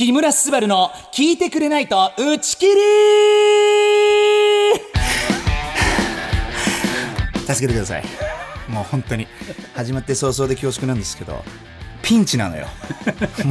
[0.00, 2.72] 木村昴の聞いてくれないと打ち切り
[7.46, 8.04] 助けてください。
[8.70, 9.26] もう本当に。
[9.74, 11.44] 始まって早々で恐縮なんですけど
[12.00, 12.66] ピンチなのよ。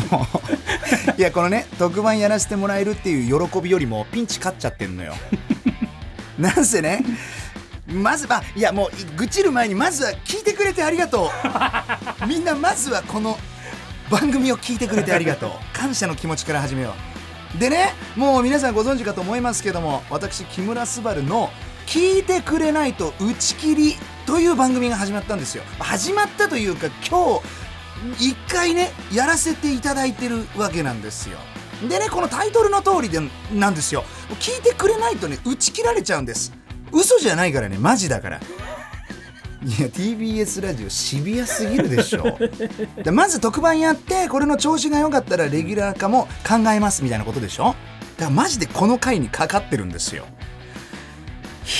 [0.09, 0.25] も
[1.17, 1.21] う。
[1.21, 5.13] いやこのね特番やらせてもらえるっていう喜びよりもピンチ勝っちゃってんのよ。
[6.39, 7.05] なんせね
[7.85, 11.29] まずまいやもう愚痴る前にまずは聞いてくれてありがと
[12.23, 12.27] う。
[12.27, 13.37] みんなまずはこの
[14.09, 15.51] 番組を聞いてくれてありがとう。
[15.73, 16.93] 感謝の気持ちから始めよ
[17.55, 17.57] う。
[17.59, 21.51] でねもう皆さんご存知かと思いますけども私木村昴の
[21.87, 23.97] 「聞いてくれないと打ち切り」
[24.27, 25.63] という番組が始まったんですよ。
[25.79, 27.39] 始まったというか今
[28.17, 31.39] 日一回ねやらせていただいてるわけなんですよ。
[31.87, 33.19] でねこのタイトルの通りで
[33.51, 34.03] なんですよ。
[34.39, 36.53] 聞いてくれないとね打ち切られちゃうんです。
[36.91, 38.39] 嘘じゃないからねマジだから
[39.61, 42.37] いや TBS ラジオシビアすぎるでしょ。
[43.03, 47.65] でまず特番やってこれの調子が良かったらレギュラー化も考えますみたいなことでしょ。
[47.65, 47.75] だか
[48.25, 50.23] らマジでこの回にかかってるんですよ。
[50.23, 50.27] い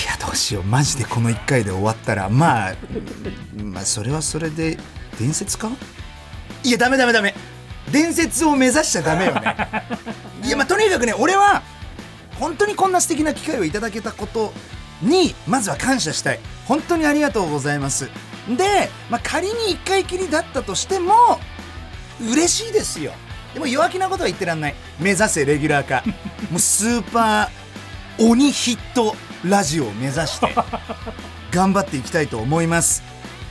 [0.08, 0.63] やどうしよう。
[0.63, 2.75] マジでこの1回で終わったらまあ
[3.55, 4.77] まあそれはそれで
[5.17, 5.69] 伝説か？
[6.64, 7.33] いやダメダメダメ。
[7.93, 9.55] 伝説を目指しちゃダメよね。
[10.43, 11.64] いやまあとにかくね俺は
[12.39, 14.52] 本当にこんな素敵な機会をいただけたこと
[15.02, 16.39] にまずは感謝したい。
[16.67, 18.09] 本当にありがとうございます。
[18.58, 21.14] で、まあ、仮に1回きりだったとしても
[22.22, 23.14] 嬉しいですよ。
[23.53, 24.75] でも弱気なことは言ってらんない。
[25.00, 26.03] 目指せレギュラー化。
[26.52, 30.53] もうスーパー鬼ヒットラジオを目指して
[31.52, 33.03] 頑張っていきたいと思います。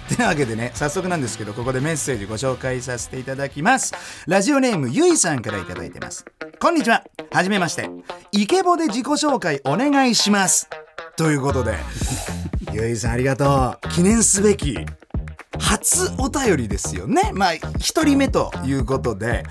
[0.08, 3.94] てなわけでね早速なんですけどここでメッセージご紹介させていただきます。
[4.26, 6.24] ラジオネームゆいさんから頂いてます。
[6.60, 7.04] こんにちは。
[7.30, 7.88] はじめまして。
[8.32, 10.68] イケボで自己紹介お願いします
[11.18, 11.76] ということで
[12.72, 13.88] ゆいさんありがとう。
[13.88, 14.78] 記念すべき
[15.58, 17.32] 初お便りですよね。
[17.34, 19.42] まあ1人目ということで。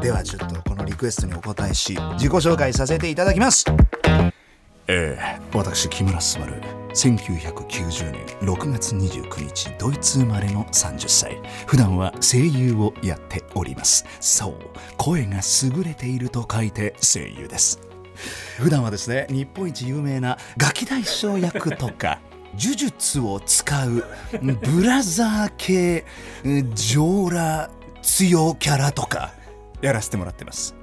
[0.00, 3.66] ではちょっとこのリクエストにお答えし自己紹介させていただきます。
[4.88, 5.38] ええ。
[5.52, 6.46] 私木村昴。
[6.94, 11.38] 1990年6月29日ドイツ生まれの30歳。
[11.66, 14.06] 普段は声優をやっております。
[14.18, 14.54] そう
[14.96, 17.86] 声が優れていると書いて声優です
[18.58, 22.20] 普段はですね日本一有名なガキ大将役とか
[22.58, 24.04] 呪術を使う
[24.40, 26.04] ブラザー系
[26.74, 27.70] 上裸
[28.02, 29.32] 強キャラとか
[29.82, 30.74] やらせてもらってます。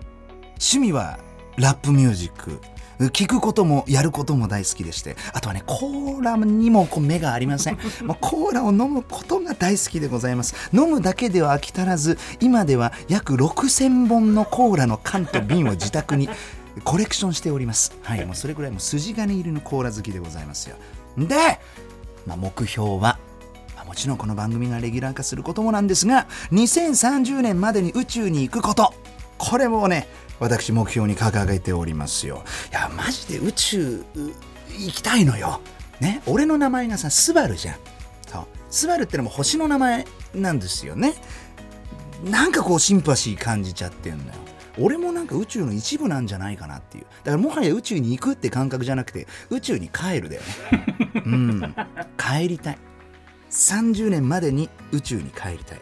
[0.53, 1.17] 趣味は
[1.57, 2.61] ラップミュージック
[2.99, 7.77] 聞くこともやることも大好きでしてあとはねコーラにもこう目がありません。
[8.05, 10.55] もうコーラを飲むことが大好きでございます。
[10.73, 16.29] 飲むだけでは飽き足らず今では約6000本のコーラの缶と瓶を自宅に
[16.81, 17.97] コレクションしております。
[18.01, 20.75] はいもうそれぐらいもう筋金入りのコーラ好きでございますよ。
[21.17, 21.35] で、
[22.25, 23.19] まあ、目標は
[23.75, 28.93] まあもちろんこの番組がレギュラー化することもなんですが2030年までに宇宙に行くこと。
[29.37, 30.07] これもね
[30.39, 32.43] 私目標に掲げておりますよ。
[32.71, 35.61] いやマジで宇宙行きたいのよ。
[35.99, 37.75] ね俺の名前がさスバルじゃん。
[38.27, 38.45] そう。
[38.69, 41.13] スバルってのも星の名前なんですよね。
[42.23, 44.31] なんかこうシンパシー感じちゃってんのよ
[44.77, 47.05] 俺もなんか宇宙の一部なんじゃないかなっていう。
[47.23, 50.41] だからもはや宇宙に行くって感覚じゃなくて宇宙に帰るだよ
[50.71, 51.13] ね。
[51.25, 51.75] うん。
[52.17, 52.77] 帰りたい。
[53.51, 55.81] 30年までに宇宙に帰りたい。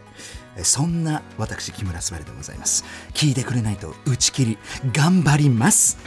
[0.63, 2.83] そんな私木村昴でございます。
[3.13, 4.57] 聞いてくれないと打ち切り
[4.91, 5.97] 頑張ります。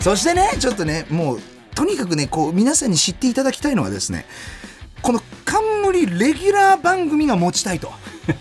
[0.00, 1.40] そしてねちょっとねもう
[1.74, 4.26] とにかくねこう皆さんに知っていただきたいのはですね
[5.02, 7.92] この冠レギュラー番組が持ちたいと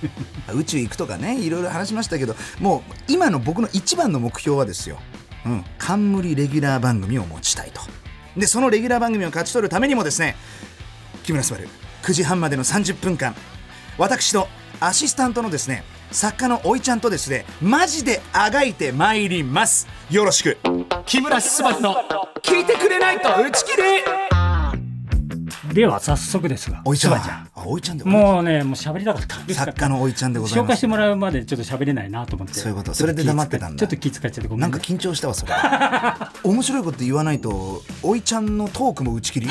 [0.52, 5.00] 宇宙行くとかねいろいろ話しましたけどもう今の僕の一番の目標はですよ、
[5.46, 7.82] うん、冠レギュラー番組を持ちたいと。
[8.36, 10.36] でそのレギュラー番組を勝ち取るためにもですね
[11.24, 11.68] 木村昴
[12.02, 13.36] 9時半までの30分間
[13.98, 14.48] 私と
[14.80, 19.88] アシスタントのですね作家のおいちゃんとですねマジであがいてまいります。
[20.10, 20.58] よろしく。
[21.06, 21.96] 木村昴の
[22.42, 24.43] 聞いてくれないと打ち切り
[25.74, 27.50] では早速ですがおいちゃん。
[27.56, 30.66] おいちゃんでもうねもう喋りたかった作家のおいちゃんでございます。
[30.66, 32.54] 紹介してもらうまでちょっと喋れないなと思って。
[32.54, 32.94] そういうこと。
[32.94, 33.80] それで黙ってたんだ。
[33.80, 35.54] ちょっと気遣っちゃってごめなんんねか緊張したわそれ。
[36.44, 39.48] 面白いこと言わないとおいちゃんのトークも打ち切り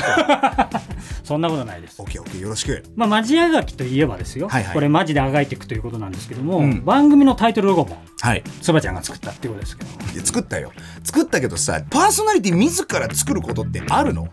[1.23, 2.01] そんなことないです。
[2.01, 2.83] オッケーオッケーよろしく。
[2.95, 4.73] まあ、マジあがきといえばですよ、はいはい。
[4.73, 6.85] これマジであがいていくということなんですけども、うん。
[6.85, 8.43] 番組のタイトルロゴもはい。
[8.61, 9.89] そばちゃんが作ったっていうことですけど。
[10.13, 10.71] いや作ったよ。
[11.03, 14.29] 作ったけどさパーソナリティ自ら作ることってあるの？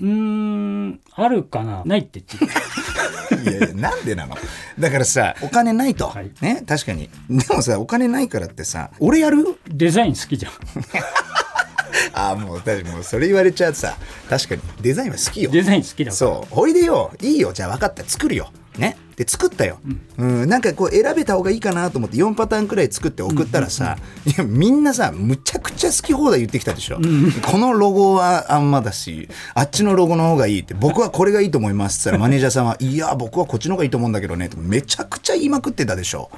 [0.00, 1.82] うーんあるかな？
[1.84, 3.40] ないって言って。
[3.42, 4.36] いやいやなんでなの？
[4.78, 6.30] だからさお金ないと、はい。
[6.40, 7.08] ね確かに。
[7.28, 9.44] でもさお金ないからってさ俺やる？
[9.68, 10.52] デザイン好きじゃん。
[12.14, 13.96] ああもう確かにもうそれ言われちゃうとさ
[14.28, 15.50] 確かにデザインは好きよ。
[15.50, 16.12] デザイン好きだから。
[16.12, 16.54] そう。
[16.60, 17.12] おいでよ。
[17.20, 17.52] いいよ。
[17.52, 18.04] じゃあ分かった。
[18.04, 18.50] 作るよ。
[18.78, 19.80] ねで作ったよ、
[20.16, 20.48] うん。
[20.48, 26.98] なんかこう選べた方がいいかなと思って4パターンくらい作って送ったらさ、いやみんなさむちゃくちゃ好き放題言ってきたでしょ、
[27.42, 36.30] このロゴはあんまだしあっちのロゴの方がいいって僕はこれがいいと思いますって言ったら マネージャーさんは「いや僕はこっちの方がいいと思うんだけどね」ってめちゃくちゃ言いまくってたでしょ。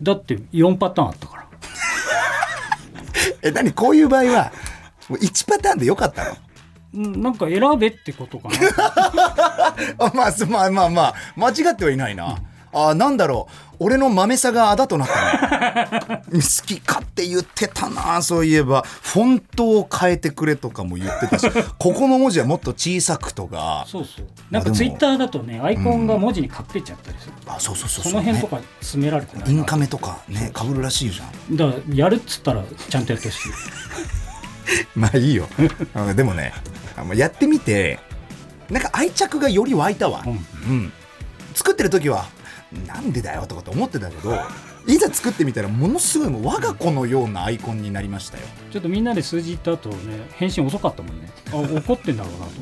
[0.00, 1.46] だって4パターンあったから。
[3.42, 3.70] え何？
[3.72, 4.50] こういう場合は
[5.10, 6.30] もう1パターンでよかったの？
[6.30, 6.36] うん
[6.94, 8.54] なんか選べってことかな。
[10.06, 12.38] あまあすまあまあまあ間違ってはいないな、
[12.72, 13.74] あなんだろう。
[13.80, 18.82] 俺の豆さがあだとなったね 好き勝手言ってたなそういえば。
[19.02, 21.50] フォントを変えてくれとかも言ってたし。
[21.76, 23.84] ここの文字はもっと小さくとか。
[23.88, 24.26] そうそう。
[24.52, 28.22] なんかツイッターだとねアイコンが文字に隠れちゃったりする、あそうそうそうそそう。
[28.22, 31.56] ねの辺とか詰められてないインカメとかねかぶるらしいじゃん。
[31.56, 33.48] だからやるっつったらちゃんとやってほしい。
[34.94, 35.48] まあいいよ。
[35.94, 36.52] あでもね
[36.96, 37.98] あもうやってみて
[38.70, 40.32] なんか愛着がより湧いたわ、うん。
[40.32, 40.34] う
[40.84, 40.92] ん、
[41.54, 42.26] 作ってる時は
[42.86, 44.34] なんでだよとかと思ってたけど
[44.86, 44.98] い。
[44.98, 48.44] ざ作ってみたらものすごいもう我が子のようなアイコンになりましたよ。
[48.70, 51.30] ちょっとみんなで数字言った後ね返信遅かったもんね。
[51.52, 52.44] あ怒ってんだろうなと。
[52.44, 52.54] 思っ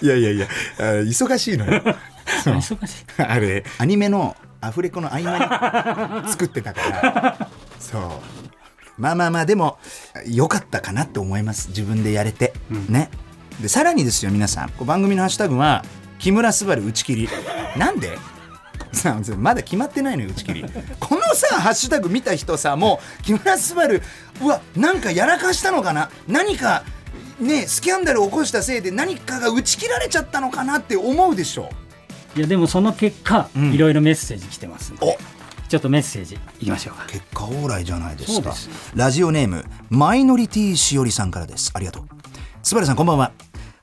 [0.00, 0.46] ていやいやいや
[0.78, 1.82] あ忙しいのよ。
[2.44, 3.04] 忙しい。
[3.22, 7.48] あれアニメのアフレコの合間に作ってたから。
[7.78, 8.02] そう
[8.98, 9.78] まあまあまあでも
[10.26, 11.68] 良かったかなって思います。
[11.68, 12.86] 自分でやれて、うん。
[12.92, 13.10] ね。
[13.60, 14.70] でさらにですよ皆さん。
[14.70, 15.84] こう番組のハッシュタグは
[16.18, 17.28] 「木村昴打ち切り」
[17.76, 18.18] なんで？
[18.92, 20.64] さあまだ決まってないのよ打ち切り。
[21.00, 24.02] このさハッシュタグ見た人さもう木村昴
[24.42, 26.10] うわなんかやらかしたのかな？
[26.26, 26.84] 何か
[27.38, 31.68] ねスキャンダルを起こしたせいで何かが打ち切られちゃったのかなって思うでしょ？
[32.34, 33.72] いやでもその結果、うん。
[33.72, 35.06] いろいろメッセージ来てますんで。
[35.06, 35.16] お
[35.68, 37.06] ちょっとメッセージいきましょうか。
[37.06, 38.54] 結果オーライじゃないですか。
[38.94, 41.72] ラジオネームマイノリティしおりさんからです。
[41.74, 42.04] ありがとう。
[42.62, 43.32] スバルさんこんばんは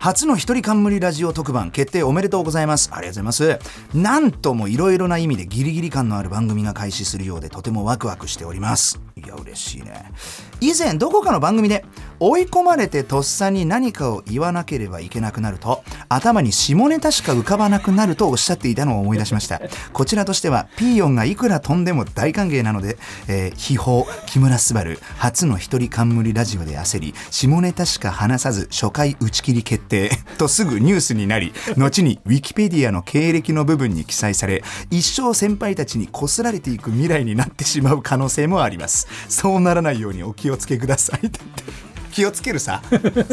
[0.03, 2.89] 初の一人冠ラジオ特番決定おめでとうございます。
[2.91, 3.97] ありがとうございます。
[3.97, 8.99] なんともいろいろな意味でギリギリ感のある番組が開始するようでとてもワクワクしております。
[9.15, 10.11] いや嬉しいね。
[10.59, 11.85] 以前どこかの番組で
[12.19, 19.61] 追い込まれてとっさに何かを言わなければいけなくなると頭に下ネタしか浮かばなくなるとおっしゃっていたのを思い出しました。
[19.93, 22.97] こちらとしてはピーヨンがいくら飛んでも大歓迎なので、
[23.29, 29.92] えー、秘宝木村昴初の一人冠ラジオで焦り下ネタしか話さず初回打ち切り決定
[30.37, 39.07] とすぐニュースになり後にウィキペディアの経歴の部分に記載され一生先輩たちにこすられていく未来になってしまう可能性もあります。
[39.29, 41.31] そうならないようにお気をつけください。
[42.11, 42.81] 気をつけるさ。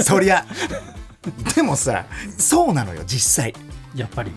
[0.02, 0.44] そりゃ。
[1.54, 2.06] でもさ
[2.38, 3.54] そうなのよ実際。
[3.94, 4.32] やっぱり。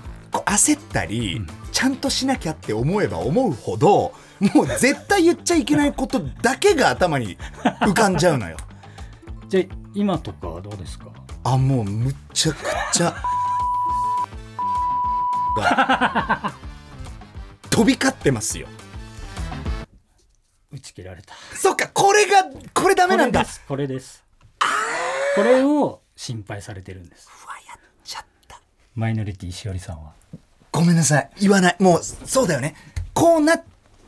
[0.45, 1.41] 焦ったり、
[1.71, 7.37] ちゃんとしなきゃって思えば思うほどもう絶対言っちゃいけないことだけが頭に
[7.81, 8.57] 浮かんじゃうのよ。
[9.47, 11.05] じゃあ今とかはどうですか？
[11.45, 12.57] あもうむちゃく
[12.93, 13.15] ちゃ。
[15.55, 16.53] が
[17.69, 18.67] 飛び交ってますよ。
[20.71, 21.35] 打ち切られた。
[21.55, 23.45] そっかこれがこれダメなんだ。
[23.45, 24.23] これですこれです。
[25.35, 27.27] これを心配されてるんです。
[27.27, 28.61] うわやっちゃった。
[28.95, 30.13] マイノリティしおりさんは。
[30.71, 31.29] ごめんなさい。
[31.41, 31.75] 言わない。
[31.79, 32.75] もうそうだよね。
[33.13, 33.63] こうなっ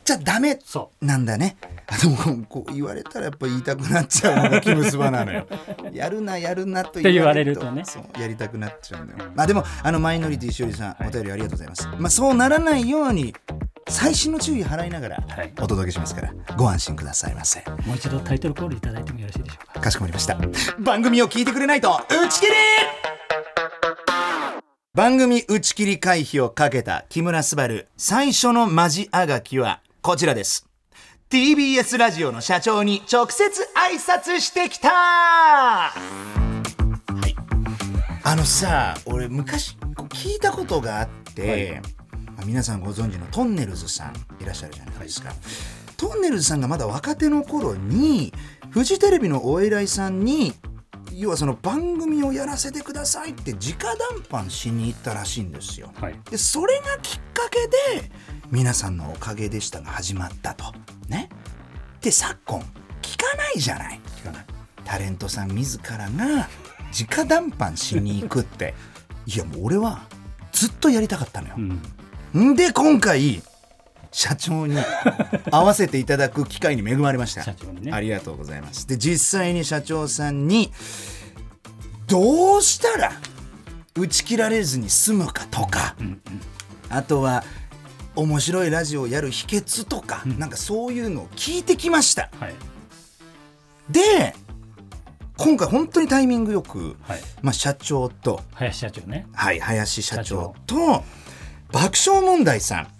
[0.06, 1.56] ちゃダメそなんだね。
[1.88, 5.46] あでもこう言われたらやっぱ言いたくなっちゃうのがキムスバなのよ。
[5.92, 7.70] やるなやるなと言われると。
[7.72, 7.82] ね。
[8.18, 9.30] やりたくなっちゃうんだよ。
[9.34, 11.88] まあでもあのマイノリティしおりさんお便りありがとうございます。
[11.98, 13.34] まあそうならないように
[13.88, 15.52] 細心の注意払いながらはい。
[15.60, 17.60] お届けしますからご安心くださいませ。
[17.66, 19.80] うもう一度タイトルコールいただいてもよろしいでしょうか？
[19.80, 20.38] かしこまりました。
[20.78, 22.52] 番組を聞いてくれないと打ち切り!
[24.94, 30.64] 番組打ち切り回避をかけた木村昴最初のマジあがきはこちらです。
[31.30, 34.88] TBS ラジオの社長に直接挨拶してきた。
[34.90, 35.92] は
[37.26, 37.34] い。
[38.22, 39.76] あのさ俺昔
[40.10, 41.82] 聞いたことがあって、
[42.36, 45.32] まあ皆さんご存知のトンネルズさんいらっしゃるじゃないですか、
[45.96, 48.32] トンネルズさんがまだ若手の頃に
[48.70, 50.54] フジテレビのお偉いさんに
[51.18, 55.90] 要はその番組をやらせてくださいって直談判しに行ったらしいんですよ。
[55.98, 58.10] はいでそれがきっかけで
[58.50, 60.64] 皆さんのおかげでしたが始まったと。
[61.08, 61.30] ね。
[62.02, 62.60] で昨今
[63.00, 64.00] 聞かないじゃない。
[64.18, 64.46] 聞かない
[64.84, 66.48] タレントさん自らが
[66.92, 68.74] 直談判しに行くって
[69.24, 70.02] いやもう俺は
[70.52, 71.54] ずっとやりたかったのよ
[72.34, 72.38] う。
[72.40, 73.42] んんで今回
[74.12, 74.76] 社長に
[75.50, 77.42] 会わせていただく機会に恵まれました。
[77.42, 77.92] 社長にね。
[77.92, 78.86] ありがとうございます。
[78.86, 80.72] で実際に社長さんに
[82.06, 83.12] どうしたら
[83.96, 85.96] 打ち切られずに済むかとか、
[86.88, 87.44] あとは
[88.14, 92.30] 面白いラジオをやる秘訣とか、なんかそういうのを聞いてきました。
[92.38, 92.54] はい。
[93.90, 94.34] で
[95.38, 97.20] 今回本当にタイミングよく、はい。
[97.42, 99.26] まあ、社長と林社長ね。
[99.34, 101.04] はい、林社長と
[101.72, 102.78] 爆笑問題さん。
[102.78, 102.95] はい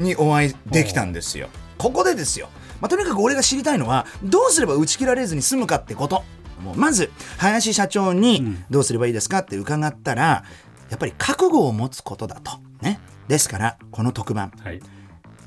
[0.00, 1.48] にお会いできたんですよ。
[1.78, 2.48] ここでですよ、
[2.80, 6.24] まあ、とにかく俺が知りたいのはどうすれば打ち切られずに済むかってこと。
[6.62, 8.64] もうまず林社長うにん。
[8.70, 10.44] どうすればいいですかって伺ったら
[10.90, 12.52] やっぱり覚悟を持つことだと。
[12.82, 13.00] ね。
[13.28, 14.52] ですからこの特番。
[14.62, 14.80] はい。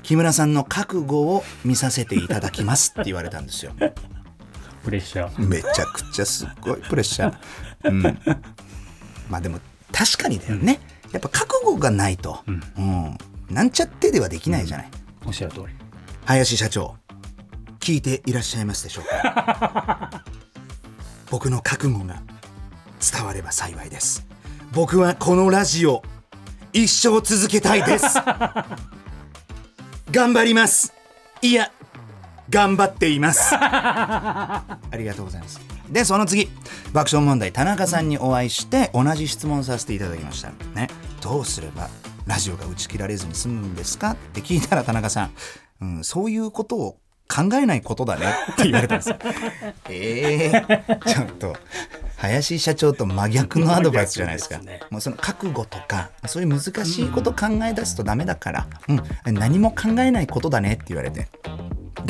[0.02, 3.72] 木村さんの覚悟を見させていただきますって言われたんですよ。
[4.84, 5.48] プレッシャー。
[5.48, 8.02] めちゃくちゃすっごいプレッシャー、うん、
[9.30, 9.58] まあでも
[9.90, 10.78] 確かにだよね、
[11.10, 12.62] やっぱ覚悟がないと、うん。
[12.76, 13.18] うん、
[13.50, 14.90] なんちゃってではできないじゃない、
[15.26, 15.66] おっしゃる通り。
[16.24, 16.96] 林社長
[17.80, 20.22] 聞いていらっしゃいますでしょうか？
[21.30, 22.22] 僕の覚悟が
[23.12, 24.26] 伝われば幸いです。
[24.72, 26.02] 僕はこのラジオ
[26.72, 28.06] 一生続けたいです。
[30.10, 30.92] 頑張ります。
[31.42, 31.70] いや
[32.50, 33.54] 頑張っています。
[33.54, 35.60] ありがとうございます。
[35.90, 36.48] でその次。
[36.92, 40.50] 爆笑問題田中さんにお会いして同じ質問させていただきました。
[40.74, 40.88] ね。
[41.20, 41.88] どうすれば
[42.26, 44.12] ラジオが打ち切られずに済むんですか？
[44.12, 45.32] って聞いたら田中さん、
[45.80, 46.96] うん、そういうことを
[47.28, 48.26] 考えないことだね。
[48.52, 49.16] って言われたんですよ。
[49.88, 51.56] えー、ちょっと
[52.16, 54.58] 林社長と真逆のアドバイスじゃないですか。
[54.58, 54.80] すね。
[54.90, 58.66] もうその覚悟とかそういう難しいこと考え出すとダメだから、
[59.26, 61.28] うん、何も考えないことだねって言われて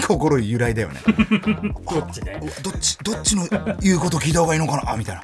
[0.03, 1.01] 心揺らいだよね。
[1.91, 2.41] どっちね。
[2.63, 3.47] どっちどっちの
[3.81, 4.93] 言うこと聞いた方がいいのかな？
[4.93, 5.23] あみたいな。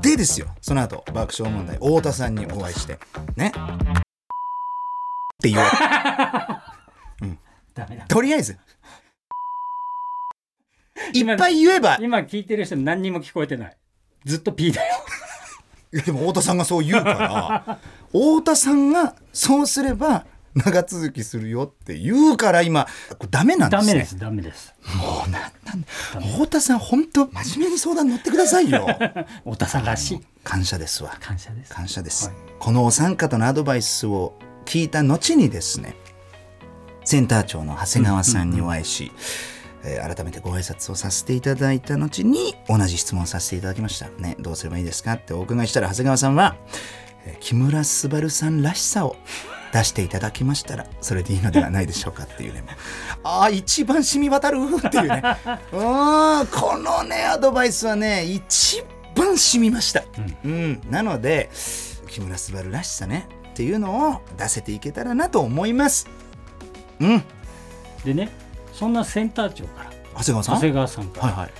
[0.00, 0.48] でですよ。
[0.60, 2.98] その後爆笑問題太田さんにお会いして。
[3.36, 3.48] ね。
[3.48, 3.52] っ
[5.42, 5.70] て言われ
[7.74, 8.04] ダメだ。
[8.06, 8.58] とりあえず。
[11.14, 11.96] いっぱい言えば。
[12.00, 13.76] 今聞いてる人何にも聞こえてない。
[14.24, 14.94] ずっと P だよ。
[15.92, 17.78] いやでも太田さんがそう言うから。
[18.08, 22.86] 太田さんがそうすれば長続きするよって言うから今
[23.30, 23.92] ダメなんですね。
[23.92, 24.74] ダメですダメです。
[24.96, 28.86] もうなんなん太田さん本当真面目に相談乗ってくださいよ。
[29.44, 30.20] 太田さんらしい。
[30.42, 31.16] 感謝ですわ。
[31.20, 31.72] 感謝です。
[31.72, 32.36] 感謝です、はい。
[32.58, 35.96] このお三方のアドバイスを聞いた後にですね
[37.04, 39.12] センター長の長谷川さんにお会いし、
[39.84, 44.08] えー改めてご挨拶をさせていただいた後に同じ質問させていただきました。
[44.18, 46.56] ねどうすればいいですかってお伺いしたら長谷川さんは、
[47.24, 49.16] えー木村昴さんらしさを
[49.72, 52.64] 出していただきましたらそれでいいのではないでしょうかっていうね。
[53.22, 55.22] ああ一番染み渡るっていうね。
[55.72, 58.82] うんこのねアドバイスはね一
[59.14, 60.02] 番染みました、
[60.44, 61.50] うんなので
[62.08, 66.08] 木村昴らしさねっていうのを出せていけたらなと思います。
[67.00, 67.22] うん。
[68.04, 68.30] でね
[68.72, 70.54] そんなセンター長から長谷川さん？
[70.56, 71.50] 長谷川さんから、はいはい。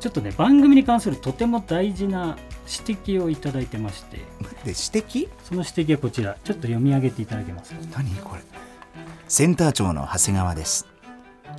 [0.00, 4.22] ちょっとね番組に関するとても大事な指摘をいただいてましてで
[4.66, 5.28] 指摘？
[5.44, 6.36] その指摘はこちら。
[6.44, 7.80] ちょっと読み上げていただけますか？
[7.96, 8.42] 何これ。
[9.28, 10.86] センター長の長谷川です。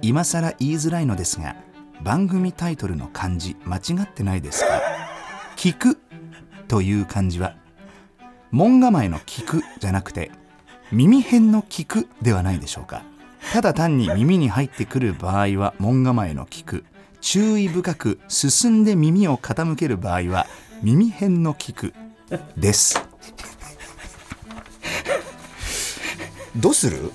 [0.01, 1.55] 今更言いづらいのですが
[2.01, 4.81] 番組タイトルの漢字間違ってないですか？
[5.57, 6.00] 聞く。
[6.67, 7.55] という漢字は
[8.51, 10.31] 門構えの聞くじゃなくて
[10.91, 13.03] 耳辺の聞くではないでしょうか？
[13.51, 16.86] ただ単に耳に入ってくる場合は門構えの聞く。
[17.22, 20.45] 注意深く進んで耳を傾ける場合は
[20.83, 21.93] 耳辺の聞く
[22.57, 23.01] です。
[26.57, 27.09] どうする？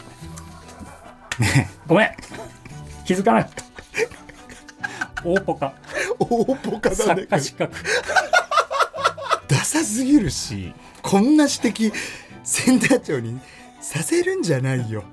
[1.38, 2.10] ねごめん。
[3.04, 5.22] 気づかなかった。
[5.22, 5.74] 大ポカ。
[6.18, 7.76] 大ポカ作家資格。
[9.48, 10.72] ダサすぎるし
[11.02, 11.56] こんな指
[11.90, 11.92] 摘
[12.42, 13.38] センター長に
[13.82, 15.04] させるんじゃないよ。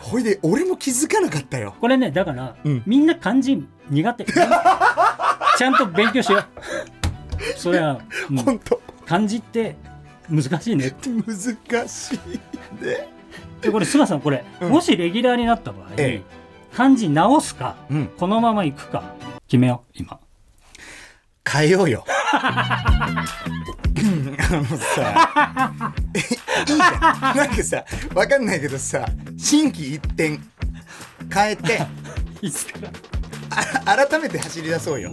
[0.00, 1.76] ほいで俺も気づかなかったよ。
[1.80, 2.82] これねだから、うん。
[2.86, 4.24] みんな漢字苦手。
[4.24, 6.44] ちゃんと勉強しよう
[7.56, 9.76] それは、うんほんと漢字って
[10.28, 11.08] 難しいねって。
[11.10, 12.18] 難しい
[12.84, 13.08] ね。
[13.60, 14.70] でこれ菅さんこれ、うん。
[14.70, 16.22] もしレギュラーになった場合、え
[16.74, 18.06] 漢字直すか、うん。
[18.18, 19.14] このままいくか
[19.48, 20.18] 決めよう今。
[21.50, 22.04] 変えようよ。
[22.06, 25.72] う んあのさ
[26.14, 26.26] えいい
[26.66, 27.36] じゃん。
[27.36, 29.04] なんかさわかんないけどさ
[29.36, 30.38] 心機一転
[31.32, 31.80] 変えて。
[32.40, 32.78] いつか？
[32.80, 32.90] ら
[33.96, 35.10] あ改めて走り出そうよ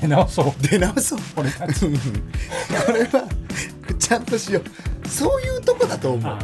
[0.00, 0.62] 出直そう。
[0.62, 1.18] 出直そう。
[1.36, 1.80] 俺たち。
[1.80, 3.28] これは
[3.98, 5.08] ちゃんとしよう。
[5.08, 6.32] そういうとこだと思う。
[6.32, 6.38] あ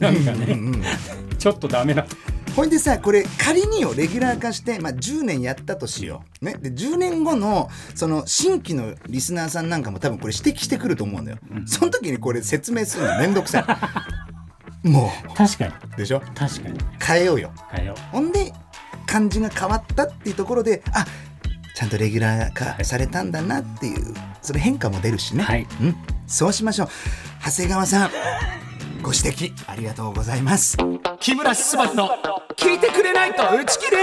[0.00, 0.82] なんかね、うんうん
[1.38, 2.06] ちょっとダメだ
[2.56, 13.60] ほいでさこれ仮によレギュラー化して、まあ、10年やったとしよう、ね、で10年後のその新規のリスナーさんなんかも多分これ指摘してくると思うんだよ、その時にこれ説明するのめんどくさ
[14.82, 14.88] い。
[14.88, 15.72] も確かに。
[15.94, 16.20] うでしょ？
[16.34, 16.80] 確かに。
[17.00, 17.52] 変えようよ。
[17.70, 18.52] 変えよほんで
[19.06, 21.04] 漢字が変わったっていうところであ
[21.76, 25.66] ちゃんとレギュラー化されたんだなっていうそれ変化も出るしね、はい。
[25.82, 26.88] うん、そうしましょう。
[27.44, 28.10] 長谷川さん
[29.02, 30.78] ご指摘ありがとうございます。
[31.20, 32.08] 木村昴の
[32.56, 33.96] 聞いてくれないと打ち切り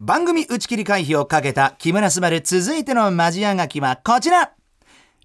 [0.00, 4.52] 番組打ち切り回避をかけた木村昴続いてのマジアガキはこちら。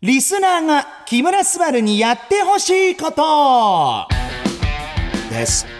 [0.01, 4.09] リスナーが木村昴にやってほしいこと。
[5.29, 5.78] です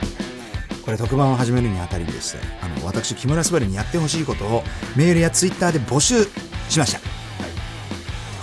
[0.90, 2.36] これ特番を始めるにあたりです。
[2.36, 4.64] ねあの私木村昴にやってほしいことを
[4.96, 6.24] メールやツイッターで募集
[6.68, 7.00] しました、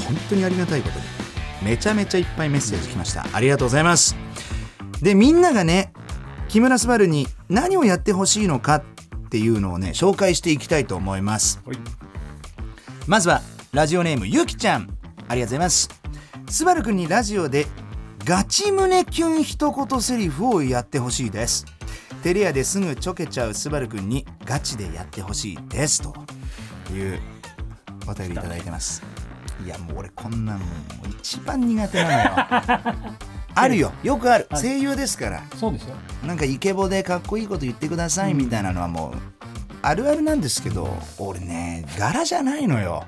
[0.04, 1.04] 本当にありがたいことに
[1.64, 4.14] めちゃめちゃいっぱいメッセージ来ましたありがとうございます
[5.02, 5.92] でみんながね
[6.48, 8.82] 木村昴に何をやってほしいのかっ
[9.28, 11.78] ていうのをね紹介していきたいと思いますはい
[13.08, 14.88] まずはラジオネームゆきちゃん
[15.26, 15.90] ありがとうございます。
[16.48, 17.66] スバルくんにラジオで
[18.24, 21.75] ガチ胸キュン一言セリフをやってほしいです。
[22.22, 26.14] テレアですぐちょけちゃうスバルくんにガチでやってほしいですと。
[26.92, 27.20] いう
[28.08, 29.02] お便りいただいてます。
[29.64, 32.12] いやもう俺こんなんもう一番苦手なの
[32.92, 32.96] よ。
[33.54, 33.92] あるよ。
[34.02, 34.46] よくある。
[34.50, 35.42] ある声優ですから。
[35.56, 35.94] そうですよ。
[36.26, 39.12] なんかイケボでかっこいいこと言ってくださいみたいなのはもう
[39.82, 43.04] あるあるなんですけど俺ね柄じゃないのよ。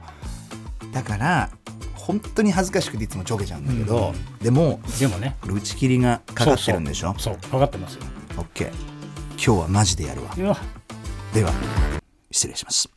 [0.93, 1.50] だから
[1.95, 5.37] 本当に恥ずかしくていつもちょけちゃうんだけど、でもでもね。
[5.47, 7.15] 打ち切りがかかってるんでしょ？
[7.19, 8.03] そうかかってますよ。
[8.38, 8.98] オッケー
[9.40, 10.35] 今日はマジでやるわ。
[11.33, 11.52] では
[12.30, 12.90] 失礼します。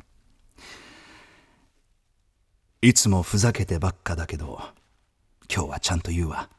[2.82, 4.60] いつもふざけてばっかだけど
[5.54, 6.50] 今日はちゃんと言うわ。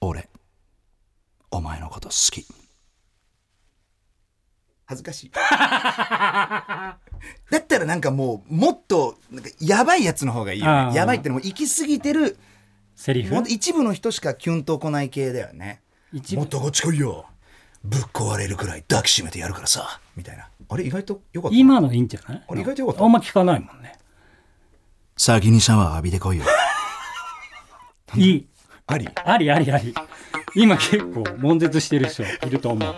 [0.00, 0.28] 俺
[1.52, 2.44] お前のこと好き。
[4.86, 5.30] 恥ずかしい。
[5.30, 6.98] だ
[7.54, 10.96] ったらなんかもうもっとなんかやばいやつの方がいいよね。
[10.96, 12.36] やばいってのも行き過ぎてる
[12.96, 13.42] セリフ？
[13.48, 15.82] 一部の人しかキュンとこない系だよね。
[16.32, 17.26] もっとこっち来いよ
[17.84, 20.00] ぶっ壊れるくらい抱きしめてやるからさ。
[20.16, 20.48] みたいな。
[20.68, 21.56] あれ意外とよかった？
[21.56, 22.44] 今のいいんじゃない？
[22.48, 23.04] あれ意外とよかった。
[23.04, 23.98] あんま聞かないもんね。
[25.16, 26.44] 先にシャワー浴びてこいよ。
[28.16, 28.46] いい。
[28.86, 29.08] あり？
[29.14, 29.94] ありありあり。
[30.54, 32.94] 今結構悶絶してる人いると思う。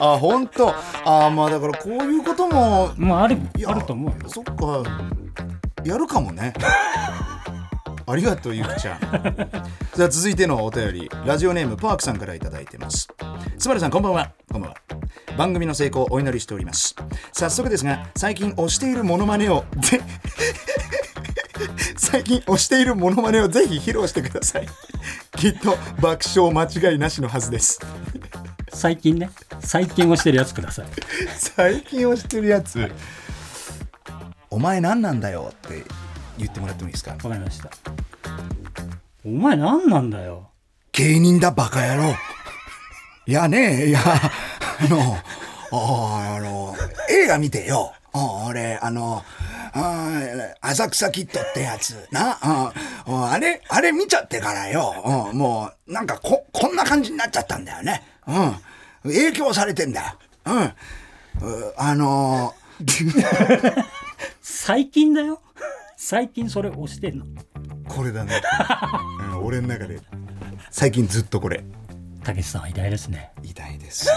[0.00, 0.74] あ本当？
[1.04, 4.28] あまあだからこういうことももうあるあると思うよ。
[4.28, 4.82] そっか。
[5.84, 6.52] やるかもね。
[8.04, 9.00] ありがとうゆきちゃん。
[9.94, 11.10] じゃあ続いてのお便り。
[11.24, 13.08] ラジオネームパークさんからいただいてます
[13.62, 14.32] スバルさんこんばんは。
[14.50, 14.76] こんばんは。
[15.38, 16.96] 番組の成功をお祈りしております。
[17.32, 20.00] 早速ですが最近推しているモノマネをぜ
[21.96, 24.66] 最近推しているモノマネをぜひ披露してください。
[25.36, 27.78] きっと爆笑間違いなしのはずです。
[28.72, 29.30] 最近ね。
[29.60, 30.86] 最近をしてるやつください。
[31.38, 32.90] 最近推してるやつ。
[34.50, 35.84] お前何なんだよって
[36.36, 37.12] 言ってもらってもいいですか？
[37.12, 37.70] わかりました。
[39.24, 40.50] お前何なんだよ。
[40.90, 42.14] 芸人だバカ野郎
[43.24, 45.16] いやねいや あの
[45.70, 46.76] ああの
[47.08, 47.92] 映画見てよ。
[48.12, 49.24] あ俺あの
[49.72, 50.20] あ
[50.60, 52.06] 浅草キッドってやつ。
[52.10, 52.72] なあ
[53.06, 55.30] あれあれ見ちゃってからよ。
[55.32, 58.02] うんもうなんかここんな感じになっちゃったんだよね。
[58.26, 58.56] うん。
[59.04, 60.18] 影響されてんだよ。
[60.46, 60.64] うん。
[60.64, 62.54] うあの
[64.42, 65.40] 最近だよ。
[65.96, 67.26] 最近それ押してんの。
[67.88, 68.42] これだね、
[69.20, 70.00] うん、俺の中で。
[70.70, 71.64] 最近ずっとこれ
[72.22, 73.32] たけしさんは偉大ですね。
[73.42, 74.08] 偉大です。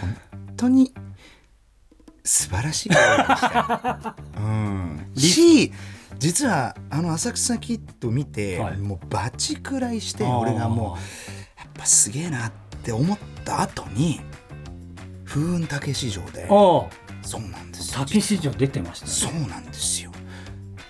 [0.00, 0.16] 本
[0.56, 0.92] 当に
[2.24, 5.72] 素晴らしい声でした、うん、し
[6.18, 8.78] 実はあの浅草キッド見て、はい。
[8.78, 14.20] もうバチくらいして俺がもうやっぱすげえなって思った後に
[15.24, 16.48] 風雲竹市場であ
[17.22, 18.00] そうなんですよ。
[18.00, 20.12] あたけし城出てましたそねうなんですよ。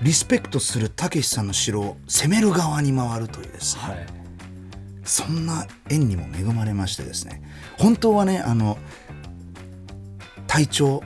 [0.03, 4.24] リスペクトするたけしさんの城を攻める側に回るというですね、はい
[5.05, 7.43] そんな縁にも恵まれましてですね
[7.79, 8.79] 本当はねあの
[10.47, 11.03] 隊長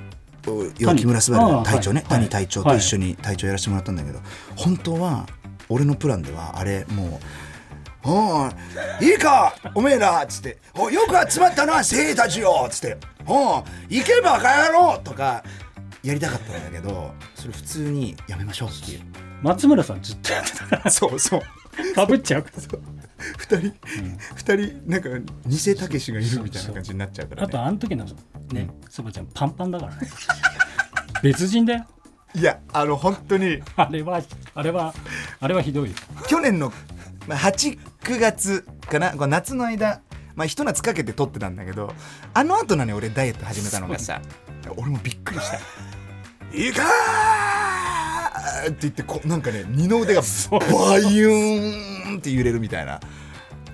[0.78, 2.08] 要は木村昴の隊長ね、はい。
[2.08, 4.20] 谷隊長と一緒に隊長やらせてもらったんだけど、
[4.56, 5.26] 本当は
[5.68, 7.20] 俺のプランではあれも
[8.04, 8.50] う「おう
[9.04, 15.42] いいかおめえら」っつって「およく集まったな精鋭たちよ」っつって「おう行けばか野郎」とか
[16.02, 19.00] やりたかったんだけどそれ普通にやめましょうっていう。
[19.42, 21.40] 松村さんずっとやってたかそうそう。
[21.40, 22.62] らかぶっちゃうから
[23.36, 23.72] 二人
[24.34, 25.08] 二人なんか
[25.46, 28.06] 偽たけしがいるみたいな感じになっちゃうから、ね、あとあの時の
[28.52, 30.08] ねそばちゃんパンパンだからね。
[31.22, 31.86] 別人だよ。
[32.34, 33.62] いやあの本当に。
[33.76, 34.22] あれは
[34.54, 34.94] あれは
[35.40, 35.96] あれはひどいよ。
[36.28, 36.72] 去年の
[37.26, 39.14] まあ89月かな？
[39.14, 40.00] 夏の間
[40.36, 41.92] まあ一夏かけて撮ってたんだけど
[42.32, 44.22] あの後なのに俺ダイエット始めたのがさ
[44.76, 45.58] 俺もびっくりした
[46.56, 46.86] 「いいかー!」
[48.66, 53.00] って言ってこうなんかね二の腕がバユーンって揺れるみたいな。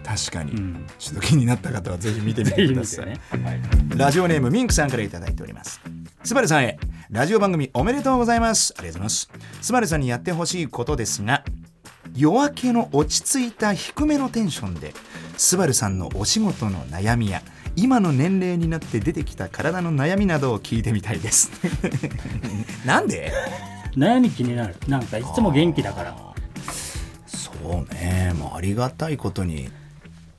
[0.04, 0.86] 確かに、うん。
[0.98, 3.60] ちょっと気になった方はぜひ見てみぜてください、ね、はい。
[3.96, 5.80] ラジオネームミンクさんからいただいております。
[6.22, 6.78] スバルさんへ、
[7.10, 8.74] ラジオ番組おめでとうございます。
[8.76, 9.58] ありがとうございます。
[9.62, 11.42] スバルさんにやってほしいことですが、
[12.14, 14.92] 夜明けの落ち着いた低めのテンションで、
[15.38, 17.42] スバルさんのお仕事の悩みや、
[17.76, 21.50] 今の年齢になって出てきた体の悩みなどを聞いてみたいです。
[22.84, 23.32] なんで？
[23.96, 24.76] 悩み気になる。
[24.88, 26.16] なんかいつも元気だから。
[27.26, 27.50] そ
[27.88, 28.32] うね。
[28.38, 29.70] もうありがたいことに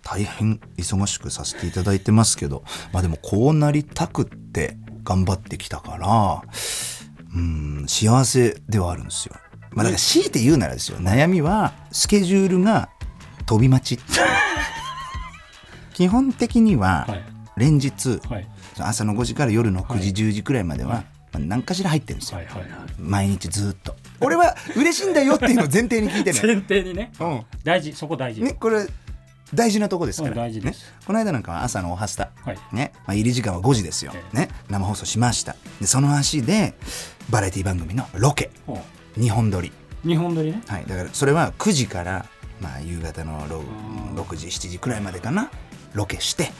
[0.04, 2.63] 大変忙しくさせていただいてますけど。
[2.91, 6.41] まあでもこうなりたくって頑張ってきたから。
[7.36, 9.36] うん幸せではあるんですよ。
[9.72, 10.98] まあだから強いて言うならですよ。
[11.00, 12.89] 悩みはスケジュールが
[13.46, 14.04] 飛び待ち。
[15.94, 17.24] 基本的にははい。
[17.58, 18.48] 連日はい。
[18.78, 21.04] 朝の5時から夜の9時10時くらいまでは
[21.39, 22.38] まあ何かしら入ってるんですよ。
[22.38, 22.69] はいはいはい。
[22.98, 23.95] 毎日ずっと。
[24.21, 26.39] 俺は嬉しいんだよっていうのを前提に聞いてね。
[26.43, 27.12] 前提にね。
[27.19, 27.41] うん。
[27.63, 28.41] 大事そこ大事。
[28.41, 28.88] ね、これ
[29.54, 30.86] 大事なとこですから、うん大事です。
[30.86, 32.58] ね、この間なんかは朝のおはスタ、はい。
[32.71, 32.91] ね。
[33.00, 35.56] まあ、入り時間は5時ですよ、えね、生放送しました。
[35.82, 36.76] でその足で
[37.30, 38.52] バラエティ番組のロケ。
[38.65, 38.82] ほ
[39.17, 39.71] 2本撮り、
[40.04, 40.62] う日本撮りね。
[40.67, 42.26] はい、だからそれは9時から、
[42.62, 44.15] まあ、夕方のろうん。
[44.15, 45.50] 6時7時くらいまでかな。
[45.93, 46.52] ロケして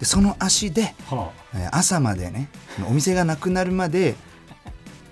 [0.00, 2.48] でその足で、はえー朝までね
[2.88, 4.16] お店がなくなるまで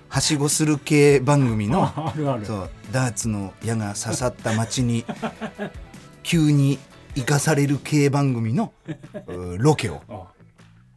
[0.09, 5.05] はしごする系番組 あのそうダーツの矢が刺さった街に
[6.22, 6.79] 急に
[7.14, 8.72] 生かされる系番組の
[9.29, 10.01] うロケを。
[10.09, 10.22] あ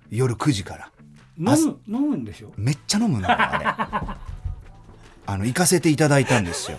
[0.10, 0.90] 夜9時から。
[1.38, 1.46] 飲
[1.88, 2.52] む飲むんでしょ？
[2.58, 3.66] めっちゃ飲むのよあれ。
[5.26, 6.78] あの行かせていただいたんですよ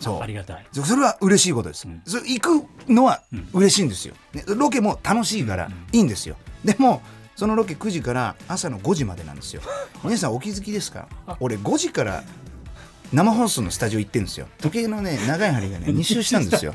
[0.00, 0.20] そう。
[0.22, 0.66] ありがたい。
[0.72, 2.02] そそれは嬉しいことです、うん。
[2.06, 3.48] それ行くのはうん。
[3.52, 6.36] 嬉しいんですよ、ね、ロケも楽しいからいいんですよ。
[6.64, 7.02] でも
[7.36, 9.62] そのロケ9時から朝の5時までなんですよ。
[10.04, 11.08] 皆さんお気づきですか？
[11.40, 12.22] 俺5時から
[13.12, 14.46] 生放送のスタジオ行ってるんですよ。
[14.60, 16.74] 時計のね長い針がね 2周したんですよ。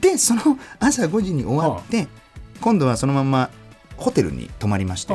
[0.00, 2.06] でその朝5時に終わって
[2.60, 3.50] 今度はそのまま
[3.96, 5.14] ホテルに泊まりまして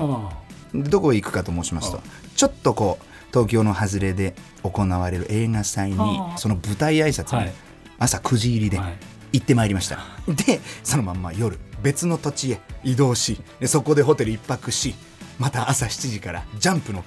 [0.74, 2.02] どこへ行くかと申しますとあ。
[2.36, 5.98] ちょっとこう東京の外れで行われる映画祭に
[6.38, 7.54] その舞台挨拶にはい。
[8.00, 8.94] 朝9時入りではい。
[9.34, 14.94] 行ってまいりました、でそのまんま夜別の土地へ移動しでそこでホテル一泊し
[15.40, 17.04] また朝7時からジャンプの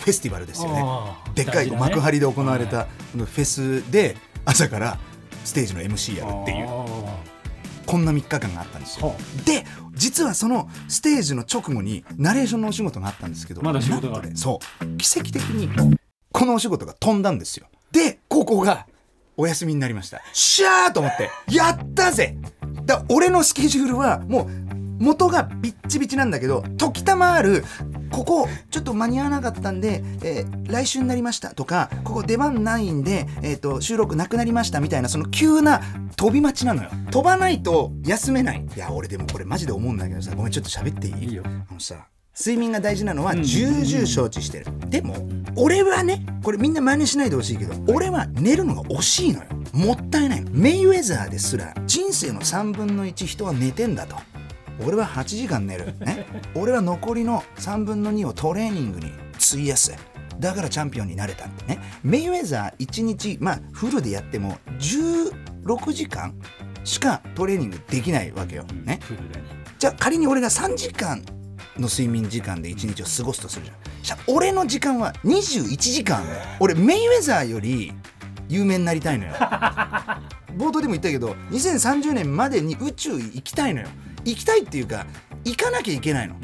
[0.00, 0.84] フェスティバルですよね。
[1.36, 4.98] でっかい幕張で行われはたフェスで朝から
[5.44, 6.66] ステージの MC やるっていう
[7.90, 9.08] こんな3日間があったんですよ。
[9.08, 14.36] はで実はそのステージの直後にナレーションのお仕事があったんですけどまだ仕事がある。
[14.36, 14.96] そう。
[14.96, 15.68] 奇跡的に
[16.30, 17.66] このお仕事が飛んだんですよ。
[17.90, 18.86] でここが
[19.36, 20.22] お休みになりました。
[20.32, 22.36] しゃーと思ってやったぜ。
[22.84, 24.46] だ俺のスケジュールはもう
[25.02, 27.64] 元がビッチビチなんだけど時たまある
[28.10, 35.80] ここちょっと間に合わなかったんで、えー来週になりましたとかここ出番ないんで、えー、と収録なくなりましたみたいなその急な
[36.16, 36.90] 飛び待ちなのよ。
[37.10, 38.64] 飛ばないと休めない。
[38.76, 41.28] いや俺でもこれマジで思うんだけどさごめんちょっと喋っていい？
[41.30, 41.42] いいよ。
[41.46, 42.06] あのさ
[42.38, 43.42] 睡眠が大事なのはうん。
[43.42, 45.16] 重々承知してる、でも
[45.56, 49.46] 俺はねこれみんな真似しないでほしいけど俺は寝るのが惜しいのよ。
[49.72, 50.44] もったいない。
[50.44, 54.16] のメイウェザーですら人生の3分の1人は寝てんだと
[54.86, 59.92] 俺は8時間寝る、ね、俺は残りの3分の2をトレーニングに費やす。
[60.38, 61.46] だからチャンピオンになれた。
[61.66, 61.80] ね。
[62.02, 66.34] メイウェザー1日まあフルでやっても16時間
[66.82, 69.00] しかトレーニングできないわけよ、ね、
[69.78, 71.22] じゃあ仮に俺が3時間
[71.76, 73.76] の睡眠時間で1日を過ごすとするじゃん。
[74.02, 76.24] じゃあ俺の時間は21時間。
[76.58, 77.92] 俺メイウェザーより
[78.48, 79.34] 有名になりたいのよ。
[80.56, 83.88] 冒頭でも言ったけど2030年までに宇宙行きたいのよ
[84.24, 85.06] 行きたいっていうか
[85.44, 86.36] 行かなきゃいけないの。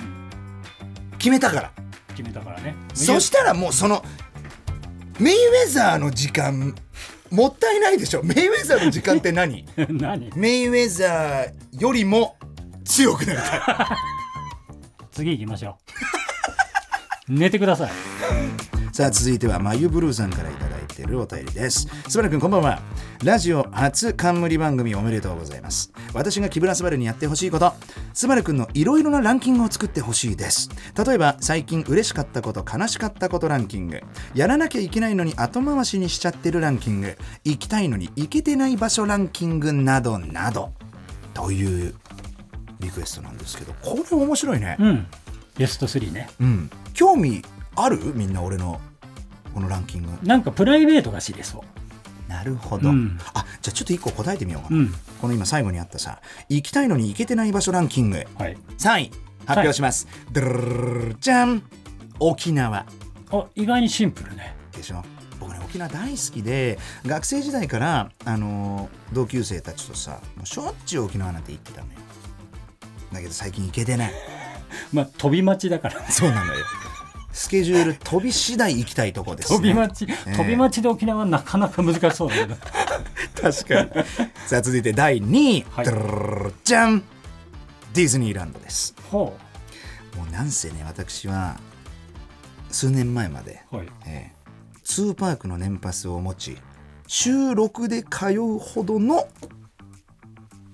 [1.19, 1.73] 決めたから。
[2.11, 2.75] 決めたからね。
[2.95, 4.05] そしたらもうその
[5.19, 6.75] メイウェザーの時間
[7.31, 8.23] もったいないでしょ。
[8.23, 9.67] メイウェザーの時間って何？
[9.91, 10.31] 何？
[10.37, 12.37] メイウェザーよりも
[12.85, 13.61] 強くなりたい。
[15.13, 15.79] 次行きましょ
[17.29, 17.33] う。
[17.33, 17.91] 寝てください。
[18.93, 20.66] さあ続いてはまゆブルーさんからいた
[20.97, 21.87] ているお便りです。
[22.09, 22.81] スバルくんこんばんは。
[23.23, 25.93] ラジオ初冠番組おめでとうございます。
[26.15, 27.75] 私が木村昴にやってほしいこと。
[28.15, 30.71] スバルくんのいろいろなランキングを作ってほしいです。
[31.07, 34.01] 例えば最近嬉しかったこと悲しかったことランキング。
[34.35, 37.17] やらなきゃいけないのに後回しにしちゃってるランキング。
[37.45, 40.73] 行きたいのに行けてない場所ランキングなどなど。
[41.35, 41.95] という
[42.81, 44.77] リクエストなんですけどこれ面白いね。
[44.79, 45.07] うん。
[45.59, 46.31] ベスト3ね。
[46.41, 46.71] うん。
[46.95, 47.43] 興味
[47.75, 47.99] ある？
[48.15, 48.81] みんな俺の
[49.57, 50.11] このランキング。
[50.23, 51.65] なんかプライベートが知れそ
[52.29, 53.19] なるほど、うん。
[53.33, 54.95] あじゃあちょっと一個答えてみようかな、ううん。
[55.19, 56.21] この今最後にあったさ。
[56.51, 58.59] 行きたいのに行けてない場所ランキングはい。
[58.77, 59.13] 3位
[59.47, 61.63] 発表します、ドルじゃん
[62.19, 62.85] 沖縄
[63.31, 65.03] あ意外にシンプルねでしょ
[65.41, 71.99] 僕ね沖縄大好きで学生時代から、あのー同級生たちとさもうしょっちゅう沖縄なんて行ってたのよ
[73.13, 74.13] だけど最近行けてない
[74.93, 76.65] まあ飛び待ちだからねそうなのよ
[77.37, 84.05] スケジュール飛び次第行きたいとこです、ね、飛び待ち、え飛び待ちで沖縄はなかなか難しそうだけど確かに。
[84.47, 86.53] さあ続いて第2位、はい。
[86.65, 87.03] じゃん
[87.93, 89.37] ディズニーランドですほ
[90.17, 91.61] もうなんせね私は
[92.71, 94.37] 数年前まで、うはいえー
[94.83, 96.57] ツーパークの年パスを持ち
[97.09, 99.27] 週6で通うほどの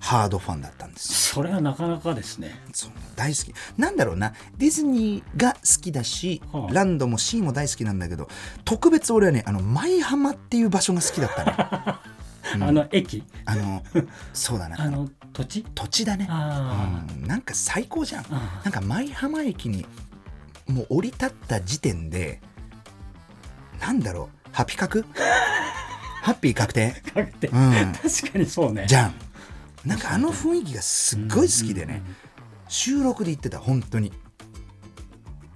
[0.03, 2.59] ハードファンだったんですそれはなかなかですね。
[3.15, 3.53] 大好き。
[3.77, 4.33] なんだろうな。
[4.57, 6.73] ディズニーが好きだし、はあ。
[6.73, 8.27] ランドもシーも大好きなんだけど
[8.65, 11.53] 特別俺はねあの舞浜っていう場所が好きだったね
[12.65, 13.23] あの駅？
[13.45, 13.81] あの
[14.33, 14.81] そうだな。
[14.81, 15.63] あの土地？
[15.73, 16.27] 土地だね。
[16.29, 18.25] あうん、なんか最高じゃん。
[18.29, 19.85] あなんか舞浜駅に
[20.67, 22.41] もう降り立った時点で
[23.79, 24.49] なんだろう。
[24.51, 25.05] ハピ確？
[26.21, 26.91] ハッピー確定？
[26.91, 27.93] かけてうん。
[27.93, 28.85] 確かにそうね。
[28.85, 29.15] じゃん
[29.85, 32.01] なんかあの雰囲気がすっごい好きでね
[32.69, 34.11] 収録で言ってた本当に。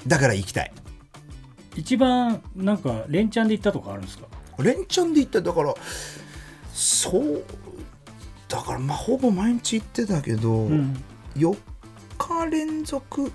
[0.05, 0.71] だから行きたい。
[1.75, 4.27] 一番なんか連チャンで行ったとかあるんですか？
[4.59, 5.73] 連チャンで行っただから
[6.73, 7.43] そう
[8.47, 11.03] だからまあほぼ毎日行ってたけど、うん。
[11.35, 11.55] 4
[12.17, 13.31] 日連続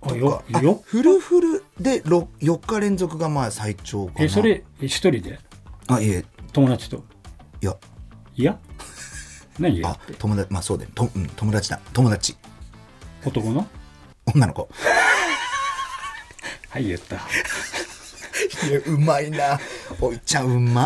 [0.00, 4.24] とかあよフルフルでろ4日連続がまあ最長かな。
[4.24, 5.38] えそれえ一人で？
[5.88, 6.24] あいえ。
[6.52, 7.04] 友達と？
[7.60, 7.76] いや。
[8.36, 8.58] いや？
[9.58, 10.90] 何あ友達まあそうだよ。
[10.94, 11.80] と、うん、友達だ。
[11.92, 12.36] 友達。
[13.24, 13.66] 男の？
[14.26, 14.68] 女の子。
[16.70, 17.16] はい言った。
[17.16, 17.18] い
[18.72, 19.58] やうまいな。
[20.00, 20.84] おいちゃんうま。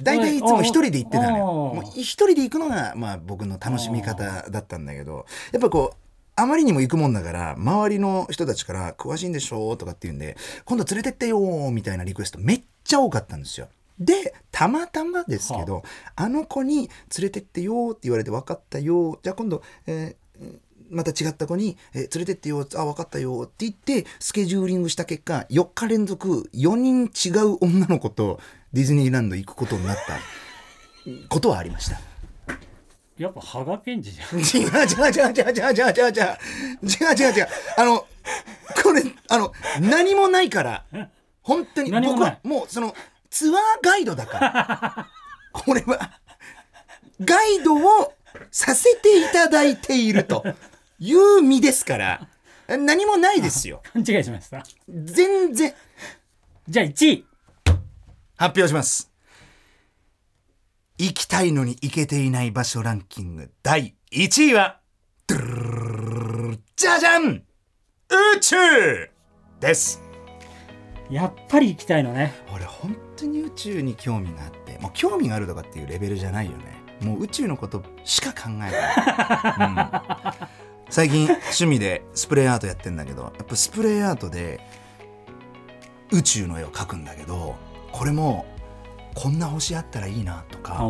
[0.00, 1.44] 大体いつも一人で行ってたのよ。
[1.46, 5.26] もう一人で行くのが、まあ、僕の楽しみ方だったんだけど。
[5.52, 5.96] やっぱこう
[6.34, 11.38] あまりにも行くもんだから周りの人たちから「詳しいんでしょ?」とかって言うんで「今度連れてってよ」
[11.70, 13.68] みたいなリクエストめっちゃ多かったんですよ。
[13.98, 15.82] でたまたまですけど、
[16.16, 16.28] あ。
[16.28, 20.58] の子に「連れてってよ」って言われて「分かったよ」じゃあ今度、えー
[20.90, 28.38] また違った子に、えー連れてってよ、あ、分かったよって言って、スケジューリングした結果、4日連続4人違う女の子と
[28.74, 30.18] ディズニーランド行くことになった。
[31.30, 31.98] ことはありました。
[33.16, 34.38] やっぱ羽賀健二じゃん。
[34.40, 37.28] 違う違う違う違う違う違う違う違う。
[37.28, 38.06] 違う違うあの
[38.82, 40.84] これあの何もないから
[41.42, 42.94] 本当に僕はもうその
[43.32, 45.08] ツアーガイドだから。
[45.52, 46.20] これは
[47.20, 48.14] ガイドを
[48.50, 50.44] させていただいていると。
[50.98, 52.28] いう身ですから。
[52.68, 53.82] 何もないですよ。
[53.92, 54.62] 勘違いしました。
[54.88, 55.74] 全然。
[56.68, 57.26] じゃあ1位。
[58.36, 59.10] 発表します。
[60.98, 63.50] 行きたいのに行けていない場所ランキング。
[63.62, 64.82] 第1位は
[66.76, 68.56] じゃじゃん宇宙
[69.60, 70.02] です
[71.08, 76.82] やっぱり行きたいのね俺本当に宇宙に興味があってもう興味があるとかっていうレベルじゃないよね。
[77.00, 80.48] もう宇宙のことしか考えない、うん。
[80.88, 84.60] 最近趣味でスプレーアートやってんだけどやっぱスプレーアートで
[86.12, 87.56] 宇宙の絵を描くんだけど
[87.90, 88.46] これも
[89.14, 90.84] こんな星あったらいいなとか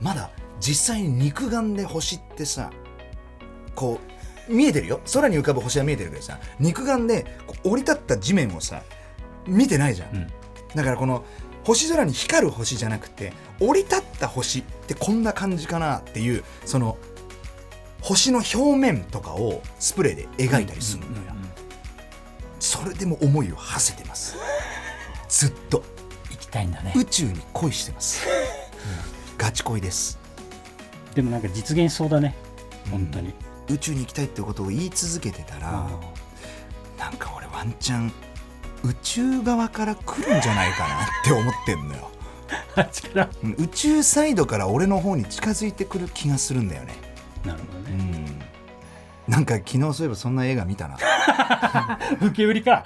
[0.00, 2.70] まだ実際に肉眼で星ってさ
[3.74, 4.00] こ
[4.48, 5.00] う見えてるよ。
[5.12, 7.26] 空に浮かぶ星は見えてるけどさ肉眼で
[7.62, 8.82] 降り立った地面をさ
[9.46, 10.26] 見てないじゃん、うん。
[10.74, 11.24] だからこの
[11.64, 16.98] 星空に光る星じゃなくて降り立った星ってこんな感じかなっていうその
[18.00, 21.42] 星の表面とかをスプレーで描いたりするのよ、うんうんうん
[22.62, 24.36] それでも思いを馳せてます。
[25.28, 25.82] ずっと。
[26.30, 26.92] 行きたいんだね。
[26.96, 29.36] 宇宙に恋してます、うん。
[29.36, 30.16] ガチ恋です。
[31.16, 32.36] でもなんか実現しそうだね。
[32.88, 33.34] 本当に、
[33.68, 35.90] 宇宙に行きたいってことを言い続けてたら、
[36.96, 38.12] なんか俺ワンチャン
[38.84, 42.10] 宇宙側から来るんじゃないかなって思ってんのよ。
[42.74, 46.94] あっちからうん宇宙サイドから俺の方に近づいてくる気がするんだよね。
[47.44, 48.26] なるほどね、
[49.28, 49.32] うん。
[49.32, 50.98] なんか昨日そういえばそんな映画見たな。
[52.20, 52.84] 受け売りか。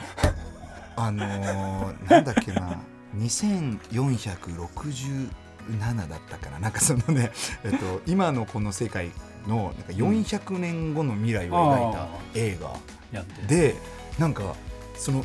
[0.96, 2.78] あのー、なんだっけな。
[3.18, 6.58] 2467だったかな。
[6.58, 7.32] なんかそのね、
[7.64, 9.10] えっと、今のこの世界
[9.46, 12.74] のなんか400年後の未来を描いた映画、
[13.12, 13.76] やってで
[14.18, 14.56] なんか
[14.96, 15.24] その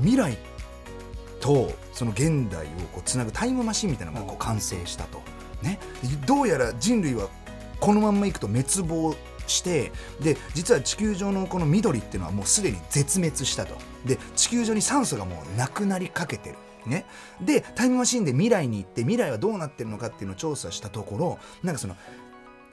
[0.00, 0.36] 未来
[1.40, 5.20] とその現代をこうつなぐタイムマシンみたいなのがこう完成したと、
[5.62, 5.78] ね、
[6.26, 7.28] どうやら人類は
[7.80, 9.14] このまんまいくと滅亡
[9.46, 13.76] してで実は地球上のこの緑っていうのはもうすでに絶滅したと。
[14.06, 16.56] で地球上に酸素がもうなくなりかけてる。
[16.84, 17.06] ね、
[17.40, 21.96] でタイムマシンで未来に行って未来はどうなってるのかっていうのを調査したところなんかその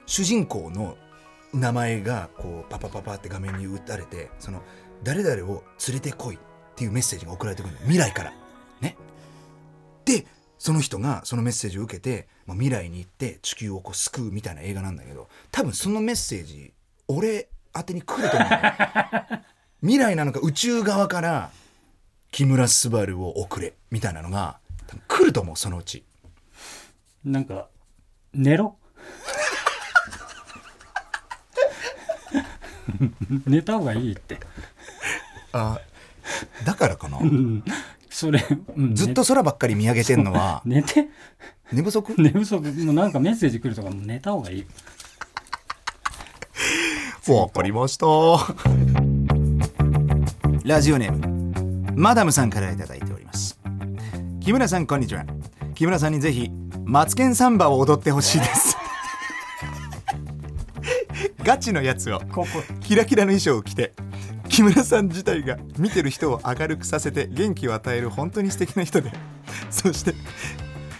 [0.04, 0.96] 主人公の
[1.52, 4.62] 名前がこうパパパパって画面に打たれてその
[5.04, 6.38] 誰々を連れてこい
[6.72, 8.32] っていうメッセージが送られてくるの未来から。
[8.80, 8.96] ね。
[10.04, 10.26] で
[10.58, 16.72] その人がそのメッセージを受けて、まあ、未来に行って地球をこう救うみたいな映画なんだけど多分そのメッセージ
[17.08, 19.40] 俺宛てに来ると思うんだよ。
[19.80, 21.50] 未来なのか宇宙側から
[22.30, 24.58] 木村昴を送れみたいなのが
[25.08, 26.04] 来ると思うそのうち。
[27.24, 27.68] なんか
[28.34, 28.76] 寝ろ？
[33.46, 34.38] 寝た方がいいって。
[35.52, 35.80] あ
[36.64, 37.18] だからかな？
[37.18, 37.64] う ん
[38.08, 38.44] それ、
[38.76, 41.08] うんずっと空ばっかり見上げてんのは寝 寝て。
[41.72, 42.14] 寝不足？
[42.20, 42.60] 寝不足。
[42.84, 44.66] もうなんかメッセージ来るとかもう寝た方がいい。
[47.28, 48.06] わかりました。
[50.64, 53.58] ラジオネームマダムさんからいただいております。
[54.40, 55.24] 木村さんこんにちは。
[55.74, 56.50] 木村さんにぜひ
[56.84, 58.76] マツケンサンバを踊ってほしいです。
[61.44, 62.46] ガチのやつをここ。
[62.80, 63.92] キラキラの衣装を着て
[64.50, 69.12] 木村さん自体が見てる人を明るくさせて元気を与える本当に素敵な人で。
[69.70, 70.14] そして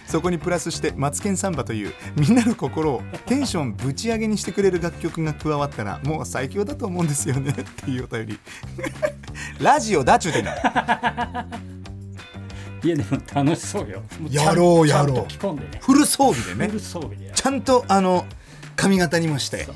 [0.07, 7.51] そこにプラスして「マツケンサンバ」というみんなの心をテンションぶち上げにしてくれる楽曲が加わったらもう最強だと思うんですよね。
[7.51, 8.39] っていうお便り。
[9.59, 11.47] ラジオだっちゅうてんだ
[12.83, 14.01] いやでも楽しそうよ。
[14.29, 15.53] やろうやろう。
[15.55, 15.69] ね。
[15.81, 16.67] フル装備でね。
[16.67, 18.25] フル装備でちゃんとあの
[18.75, 19.67] 髪型にもして。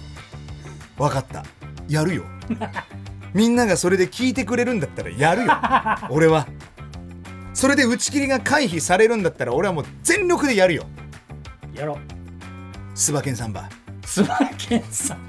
[0.97, 1.45] 分かった。
[1.87, 2.23] やるよ
[3.35, 5.51] みんながそれで聞いてくれるんだったらやるよ。
[6.09, 6.47] 俺は。
[7.53, 10.85] それで打ち切りが回避されるんだったら俺はもう全力でやるよ。
[11.73, 11.97] やろう。
[12.97, 13.69] スバケンサンバ。
[14.05, 15.19] スバケンさん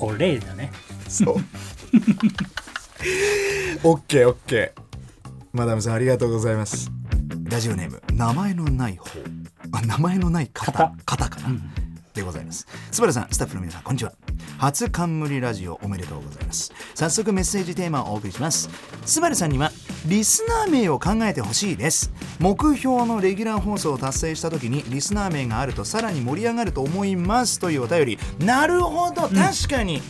[0.00, 0.72] お礼だね。
[1.08, 1.36] そう。
[3.84, 4.80] オッケーオッケー。
[5.52, 6.90] マダムさんありがとうございます。
[7.44, 9.06] ラジオネーム名前のない方。
[9.70, 10.72] あ名前のない方。
[10.72, 10.92] 方。
[11.04, 11.70] 方かな、うん。
[12.12, 12.66] でございます。
[12.90, 14.12] スバルさんスタッフの皆さんこんにちは
[14.58, 16.72] 初冠ラジオおめでとうございます。
[16.94, 18.70] 早速メッセージテーマをお送りします。
[19.04, 19.70] スバルさんには
[20.06, 22.12] リスナー名を考えてほしいです。
[22.38, 27.58] 目標のレギュラー放送を達成した時にリスナー名があるとさらに盛り上がると思います。
[27.58, 28.18] というお便り。
[28.38, 29.28] なるほど。
[29.28, 30.00] 確かに、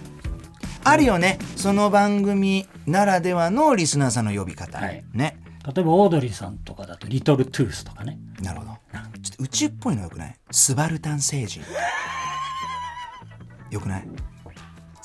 [0.84, 1.38] あるよね。
[1.56, 5.04] その番組ならではのリスナーさんの呼び方、はい。
[5.12, 5.40] ね。
[5.64, 8.18] 例えばオードリーさんとかだとリトルトゥースとかね。
[8.40, 8.72] なるほど。
[9.22, 10.36] ちょっと宇宙っぽいのよくない？
[10.52, 11.62] スバルタン星人。
[13.70, 14.08] よくない？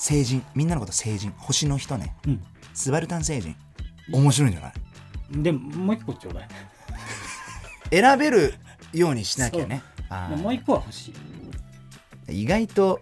[0.02, 2.16] 星人みんなのこと星人星の人ね。
[2.26, 2.42] うん。
[2.74, 3.54] スバルタン星人。
[4.12, 4.72] 面白いんじゃない？
[5.42, 6.48] でもう一個ちょうだい。
[7.90, 8.54] 選べる
[8.92, 9.82] ようにしなきゃね。
[10.36, 11.12] もう一個は欲し
[12.28, 12.42] い。
[12.42, 13.00] 意外と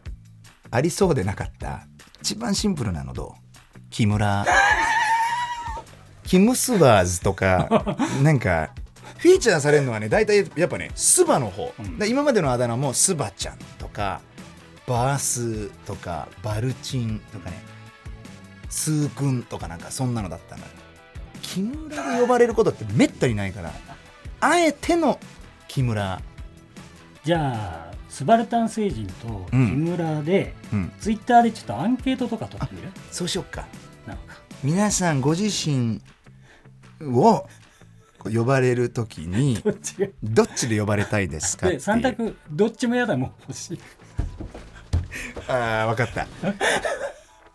[0.71, 1.87] ありそうでなかった
[2.21, 4.45] 一番シンプルなのどう木村。
[6.25, 8.71] キムスバーズとかなんか
[9.19, 11.99] フィーチャーされるのはね大体やっぱねスバの方、うん。
[11.99, 14.21] で今までのあだ名もスバちゃんとか
[14.91, 17.63] バースとかバルチンとかね
[18.69, 20.69] スーくんとかなんかそんなのだったのよ。
[21.43, 23.73] 木村で呼ばれることってめったにないから
[24.41, 25.21] あえての
[25.69, 26.21] 木村。
[27.23, 29.85] じゃあスバルタン星人と木うん。
[29.85, 30.93] 村で、うん。
[30.99, 32.89] ツイッターでちょっとアンケートとか取ってみる？
[33.13, 33.67] そうしよっか。
[34.09, 34.39] なんか。
[34.65, 36.03] 皆さんご自身
[37.01, 37.47] を
[38.25, 39.63] 呼ばれるときに
[40.23, 41.81] どっちで呼ばれたいですかっていう。
[41.81, 43.81] で3択どっちも嫌だもん欲しい
[45.49, 46.27] ああ分かった。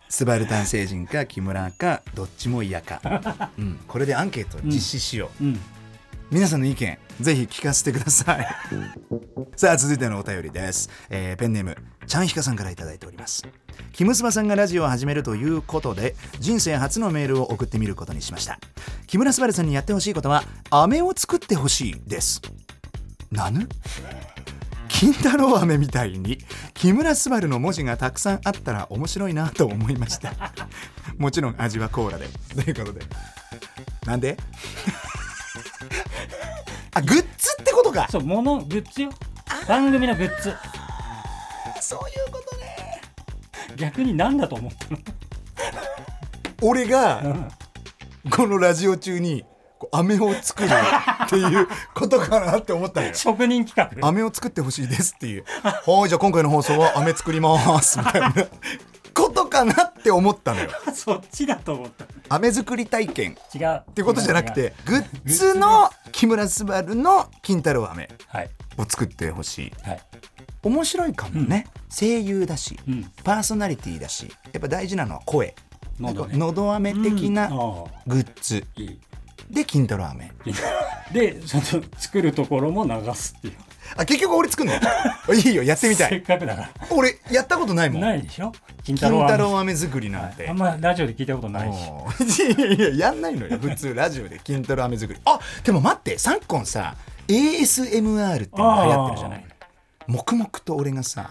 [0.08, 5.60] スバルタン星人か木村かどっちも嫌か、うん、これでアンケートを実施しよう、うん。
[6.30, 8.46] 皆さんの意見ぜひ聞かせてください。
[9.56, 13.44] さあ続いてのお便りです、えーペンネームちゃんひかさんからいただいております。
[13.92, 18.60] キムスバさんがラジオを始めるということで人生初のメールを送ってみることにしました。
[19.08, 22.40] 木村昴さんにやってほしいことは飴を作ってほしいです。
[23.32, 23.68] なぬ？
[24.98, 26.38] 金太郎飴みたいに
[26.72, 30.32] 木村昴の文字がたくさんあったら面白いなと思いました。
[31.18, 32.28] もちろん味はコーラで。
[32.54, 33.04] ということで。
[34.06, 34.38] なんで？
[36.94, 38.08] あグッズってことか。
[38.10, 39.10] そうものグッズよ。
[39.68, 40.54] 番組のグッズ。
[41.80, 43.02] そういうことね。
[43.76, 44.98] 逆に何だと思ったの？
[46.62, 47.48] 俺がうん。
[48.30, 49.44] このラジオ中に
[49.92, 54.08] 飴を作るっていうことかなって思ったのよ職人企画。
[54.08, 58.32] 飴を作ってほしいですっていう「はいじゃあ今回の放送は飴作ります」みたいな
[59.14, 60.70] ことかなって思ったのよ。
[60.94, 62.04] そっちだと思った。
[62.28, 63.36] 飴作り体験。
[63.54, 63.76] 違う。
[63.76, 68.50] っってことじゃなくてグッズの木村昴の金太郎飴はい。
[68.76, 69.72] を作ってほしい。
[69.82, 70.00] はい。
[70.62, 73.10] 面白いかもね、声優だしうん。
[73.24, 75.54] パーソナリティだしやっぱ大事なのは声。
[75.98, 77.48] のど飴的な
[78.06, 78.64] グッズ。
[78.76, 79.00] いい
[79.50, 80.32] で金太郎飴
[81.12, 83.54] でその作るところも流すっていう。
[83.96, 84.74] あ結局俺作んの？
[85.34, 88.00] いいよやってみたせっいかくだか俺やったことないもん。
[88.02, 88.52] らないでしょ？
[88.82, 91.76] 金金は太郎飴作りなんて、あんまラジオで聞いたことないし。
[91.88, 92.76] おー。
[92.76, 93.58] いやいややんないのよ。
[93.58, 94.40] 普通ラジオで。
[94.42, 95.20] 金太郎飴作り。
[95.24, 96.96] あでも待って昨今さ
[97.28, 99.44] ASMR ってのが流行ってるじゃない
[100.08, 101.30] 黙々と俺がさ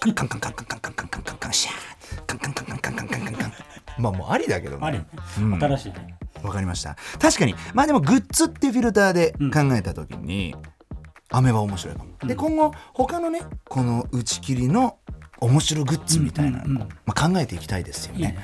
[0.00, 3.52] カンカンカンカンカンカンカンカンカンカンカンシャーカンカンカンカンカンカンカンカンカン
[3.98, 4.98] まあもうありだけどあり。
[4.98, 5.06] ね
[5.38, 5.54] うん。
[5.54, 6.16] 新しいね。
[6.42, 6.96] わかりました。
[7.20, 7.54] 確かに。
[7.74, 10.54] まあでもグッズっていうフィルターで考えた時に、
[11.30, 12.36] 飴は面白いかも、でうん。
[12.36, 14.98] 今後他のねこの打ち切りの
[15.40, 18.38] 面白グッズみたいなのまあ、考えていきたいですよね。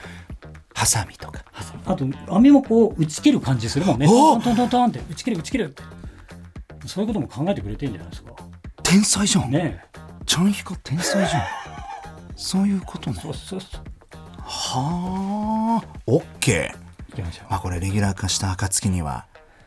[0.74, 1.44] ハサミとか。
[1.86, 4.06] あと網もこう打ち切る感じするもんね。
[4.08, 5.82] おトントントントンって打ち切る打ち切るって。
[6.86, 8.32] そういうことも考えてくれてんじゃないですか。
[8.82, 9.84] 天才じゃん、ね
[10.26, 11.42] ちゃんひか天才じゃん。
[12.36, 13.20] そういうことね。
[13.20, 13.91] そうそうそう
[14.54, 16.70] はあ OK
[17.10, 17.50] 行きましょう。
[17.50, 19.26] まあこれレギュラー化した暁には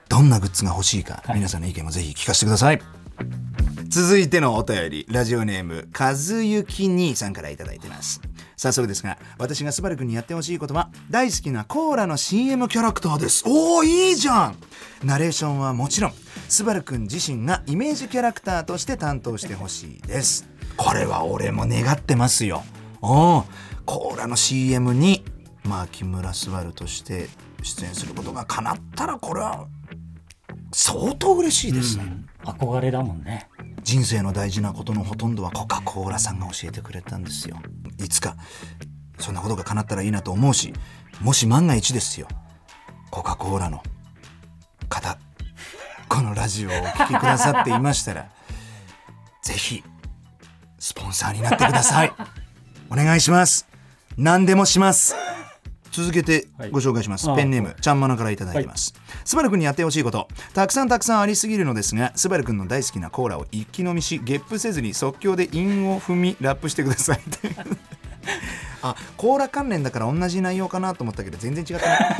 [0.09, 1.38] どんなグッズが欲しいか、はい。
[1.38, 2.79] 皆さんの意見もぜひ聞かせてください。
[3.88, 8.21] 続いてのお便りラジオネーム和幸兄さんから頂いてます。
[8.57, 13.43] 早速ですが私がスバル君にやってほしいことは大好きなコーラの CM キャラクターです。
[13.47, 14.55] おおいいじゃん！
[15.03, 16.13] ナレーションはもちろん
[16.47, 20.47] スバル君自身がイメージキャラクターとして担当してほしいです。
[20.77, 22.63] これは俺も願ってますよ
[23.86, 25.24] コーラの CM に
[25.64, 27.28] まあ木村昴として
[27.62, 29.68] 出演することが叶ったらこれは
[30.72, 32.03] 相当嬉しいですね、
[32.43, 32.51] うん。
[32.51, 33.47] 憧れだもんね。
[33.84, 37.58] 人生の大事なことのほとんどはコカ・コーラさんが教えてくれたんですよ。
[38.03, 38.36] いつか
[39.20, 40.74] そんなことが叶ったらいいなと思うし
[41.22, 42.28] もし万が一ですよ。
[43.12, 43.82] コカ・コーラの
[44.89, 45.18] 方
[46.10, 48.30] このラジオをお聞きくださっていましたら
[49.41, 49.84] ぜひ
[50.80, 52.14] スポンサーになってください
[52.89, 53.67] お願いします。
[54.17, 55.15] 何でもします。
[55.91, 56.71] 続けてはい。
[56.71, 60.27] ご紹介します、あペンネームちゃんまなからいただいてます、スバル君にやってほしいこと。
[60.53, 67.21] たくさんたくさんありすぎるのですがスバル君の大好きなコーラを一気飲みしゲップせずに即興で韻を踏みラップしてください
[68.81, 72.17] あコーラ関連だから同じ内容かなと思ったけど全然違ったね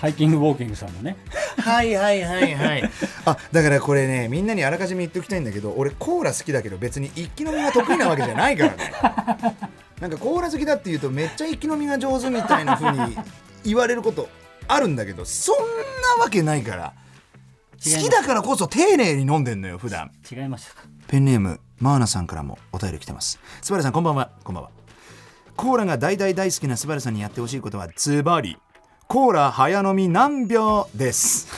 [0.00, 1.14] ハイキングウォーキングさんのね。
[1.58, 2.90] はいはいはいはい。
[3.26, 8.92] あだからこれねみんなにあらかじめ言っておきたいんだけど俺コーラ好きだけど別に一気飲みが得意なわけじゃないからね。
[10.00, 13.18] なんかコーラ好きだって言うとめっちゃ一気飲みが上手みたいな風に
[13.62, 14.30] 言われること
[14.68, 15.56] あるんだけどそん
[16.18, 16.94] なわけないから。
[17.84, 20.10] 好きだからこそ丁寧に飲んでんのよ普段。
[20.30, 23.38] 違いましたかペンネームマーナさんからもお便り来てます。
[23.60, 24.30] スバルさんこんばんは。
[24.44, 24.70] こんばんは。
[25.56, 28.56] コーラが大大大好きなスバルさんにやってほしいことはズバリ
[29.10, 31.48] コーラ早飲み何秒です。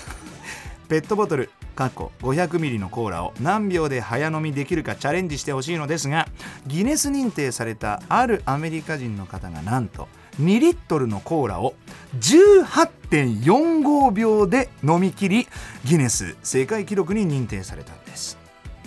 [0.89, 6.27] ペットボトル過去 500ml のコーラを何秒で早飲みできるかチャレンジしてほしいのですが
[6.67, 10.09] ギネス認定されたあるアメリカ人の方がなんと
[10.41, 11.75] 2リットルのコーラを
[12.21, 15.47] 18.45秒で飲み切り
[15.85, 18.39] ギネス世界記録に認定されたんです。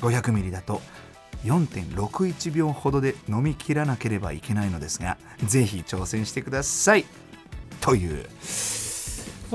[0.02, 0.82] 500ml だと
[1.44, 7.06] 4.61秒ほどで飲み切らなければいけないのですがぜひ挑戦してください。
[7.86, 8.26] という。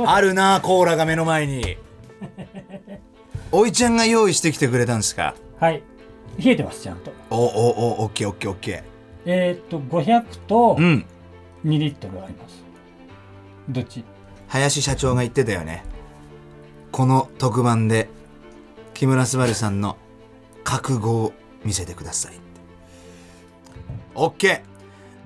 [0.06, 1.76] あるなコーラが目の前に。
[3.50, 5.34] おいちゃんが用意してきてくれたんですか？
[5.58, 5.82] はい。
[6.38, 7.12] 冷えてますちゃんと。
[7.30, 8.84] おおおオッケーオッケーオッケ
[9.26, 11.04] えーっと500とーうん。
[11.64, 12.62] 2リットルあります。
[13.68, 14.04] どっち？
[14.48, 15.84] 林社長が言ってたよね。
[16.92, 18.08] この特番で
[18.94, 19.96] 木村昴さんの
[20.64, 21.32] 覚悟を
[21.64, 22.34] 見せてください
[24.14, 24.69] オッケー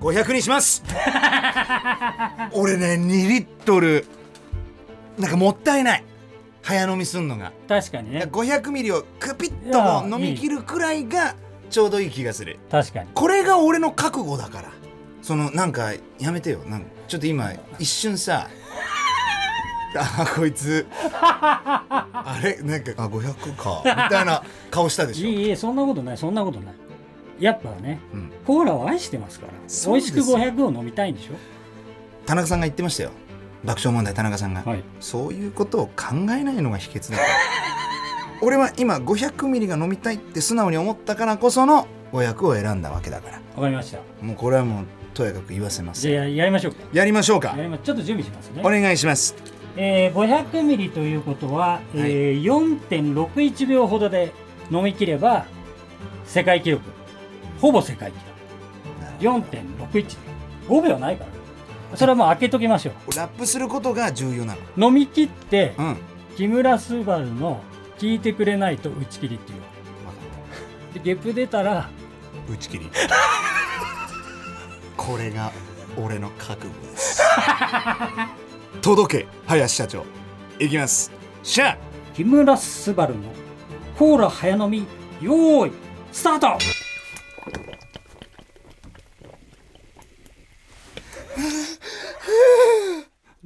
[0.01, 0.83] 500にします。
[2.53, 4.05] 俺ね2リットル。
[5.17, 6.03] なんかもったいない。
[6.61, 7.53] 早飲みすんのが。
[7.67, 8.27] 確かにね。
[8.31, 11.35] 500ミリをクピッと飲み切るくらいが
[11.69, 12.59] ちょうどいい気がする。
[12.69, 13.09] 確かに。
[13.13, 14.69] これが俺の覚悟だから。
[15.21, 16.59] そのなんかやめてよ。
[16.65, 18.47] なんかちょっと今一瞬さ。
[19.97, 20.85] あこいつ。
[21.21, 22.57] あれ？
[22.61, 23.81] なんかあ500か。
[23.85, 25.27] みたいな顔したでしょ。
[25.29, 26.73] いいいいそんなことないそんなことない
[27.39, 29.53] やっぱねうん、コーラを愛してますから。
[29.91, 31.33] 美味しく500を飲みたいんでしょ？
[32.25, 33.11] 田中さんが言ってましたよ。
[33.63, 34.83] 爆笑問題田中さんが、はい。
[34.99, 37.29] そういうことを考えないのが秘訣だから
[38.41, 43.41] 俺は今500ミリが飲みたいって素直に思ったからこその500を選んだわけだから。
[43.55, 43.99] わかりました。
[44.21, 46.01] もうこれはもうとやかく言わせます。
[46.01, 46.77] じゃあややりましょうか。
[46.93, 47.55] やりましょうか。
[47.83, 48.61] ちょっと準備しますね。
[48.63, 49.35] お願いします。
[49.77, 54.31] えー、500ミリということは、えー4.61秒ほどで
[54.71, 55.45] 飲み切れば
[56.25, 56.83] 世界記録
[57.65, 58.19] ほぼ世界記
[59.19, 60.17] 録4.61
[60.67, 61.25] 5秒ないか
[61.91, 61.97] ら。
[61.97, 64.59] それはもう開けときましょラップすることが重要なの。
[64.77, 65.97] う飲み切ってうん。
[66.37, 67.61] 木村昴の
[67.97, 69.61] 「聞いてくれないと打ち切り」っていう。
[70.93, 71.89] でゲップ出たら
[72.47, 72.91] 打ち切り。
[74.95, 75.51] これが
[75.97, 77.19] 俺の覚悟です。
[78.83, 80.05] 届け林社長。
[80.59, 81.11] いきます。
[81.41, 81.77] シャー。
[82.13, 83.15] 木村昴の
[83.97, 84.85] コーラ早飲み
[85.19, 85.71] よーい
[86.11, 86.74] スタート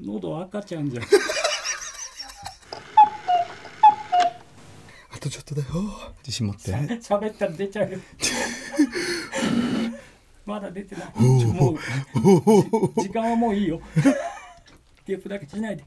[0.05, 1.03] 喉赤ちゃんじゃん。
[5.11, 5.67] あとちょっとだよ。
[6.19, 6.71] 自信持って。
[6.71, 7.99] 喋ったら出ちゃうよ。
[10.45, 11.13] まだ出てない。
[11.21, 11.79] もう
[12.97, 13.81] じ時間はもういいよ。
[15.05, 15.83] ゲップだけしないで、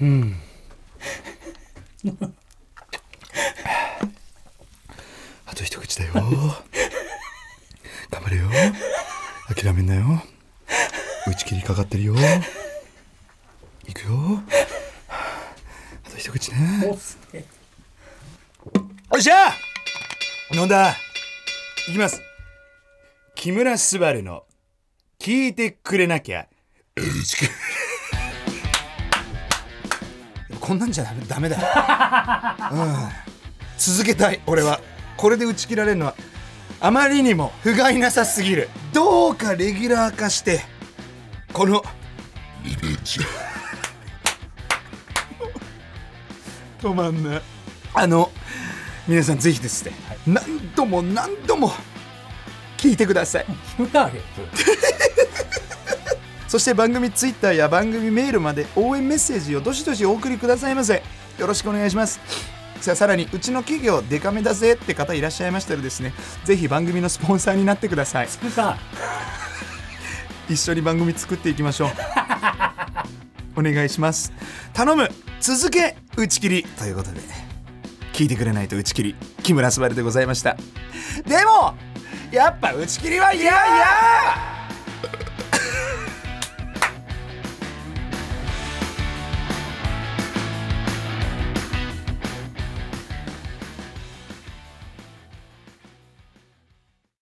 [0.00, 0.36] うん。
[5.46, 6.12] あと一口だよ。
[8.10, 8.50] 頑張れよ。
[9.54, 10.22] 諦めんなよ
[11.26, 12.14] 打ち切りかかってるよ。
[13.86, 14.42] いくよ。
[16.06, 16.86] あと一口ね。
[16.90, 17.44] おっすね
[19.10, 19.52] おっしゃ
[20.54, 20.90] 飲んだ。
[21.88, 22.22] いきます。
[23.34, 24.44] 木村昴の
[25.18, 26.46] 聞いてくれなきゃ。
[30.60, 31.62] こんなんじゃダメだよ、
[32.72, 33.08] うん、
[33.78, 34.80] 続けたい俺は。
[35.16, 36.14] これで打ち切られるのは
[36.80, 38.68] あまりにも不甲斐なさすぎる。
[38.92, 40.60] どうかレギュラー化して
[41.52, 41.82] この
[42.64, 43.20] リベンジ
[46.80, 47.42] 止まんない
[47.94, 48.30] あの
[49.06, 49.92] 皆さんぜひですね、
[50.26, 51.70] 何度も何度も
[52.76, 53.46] 聞いてください。
[56.46, 61.02] そして番組ツイッターや番組メールまで応援メッセージをどしどしお送りくださいませ。
[61.38, 62.20] よろしくお願いします。
[62.80, 66.12] さあさらにうちの企業デカめだぜって方いらっしゃいましたらですね
[66.44, 68.28] ぜひ番組のスポンサーになってください
[70.48, 71.90] 一緒に番組作っていきましょう。
[73.60, 74.32] お願いします。
[74.72, 75.10] 頼む。
[75.40, 76.62] 続け打ち切り。
[76.62, 77.20] ということで
[78.12, 79.16] 聞いてくれないと打ち切り。
[79.42, 80.56] 木村昴でございました。
[81.26, 81.74] でも
[82.30, 84.57] やっぱ打ち切りは嫌や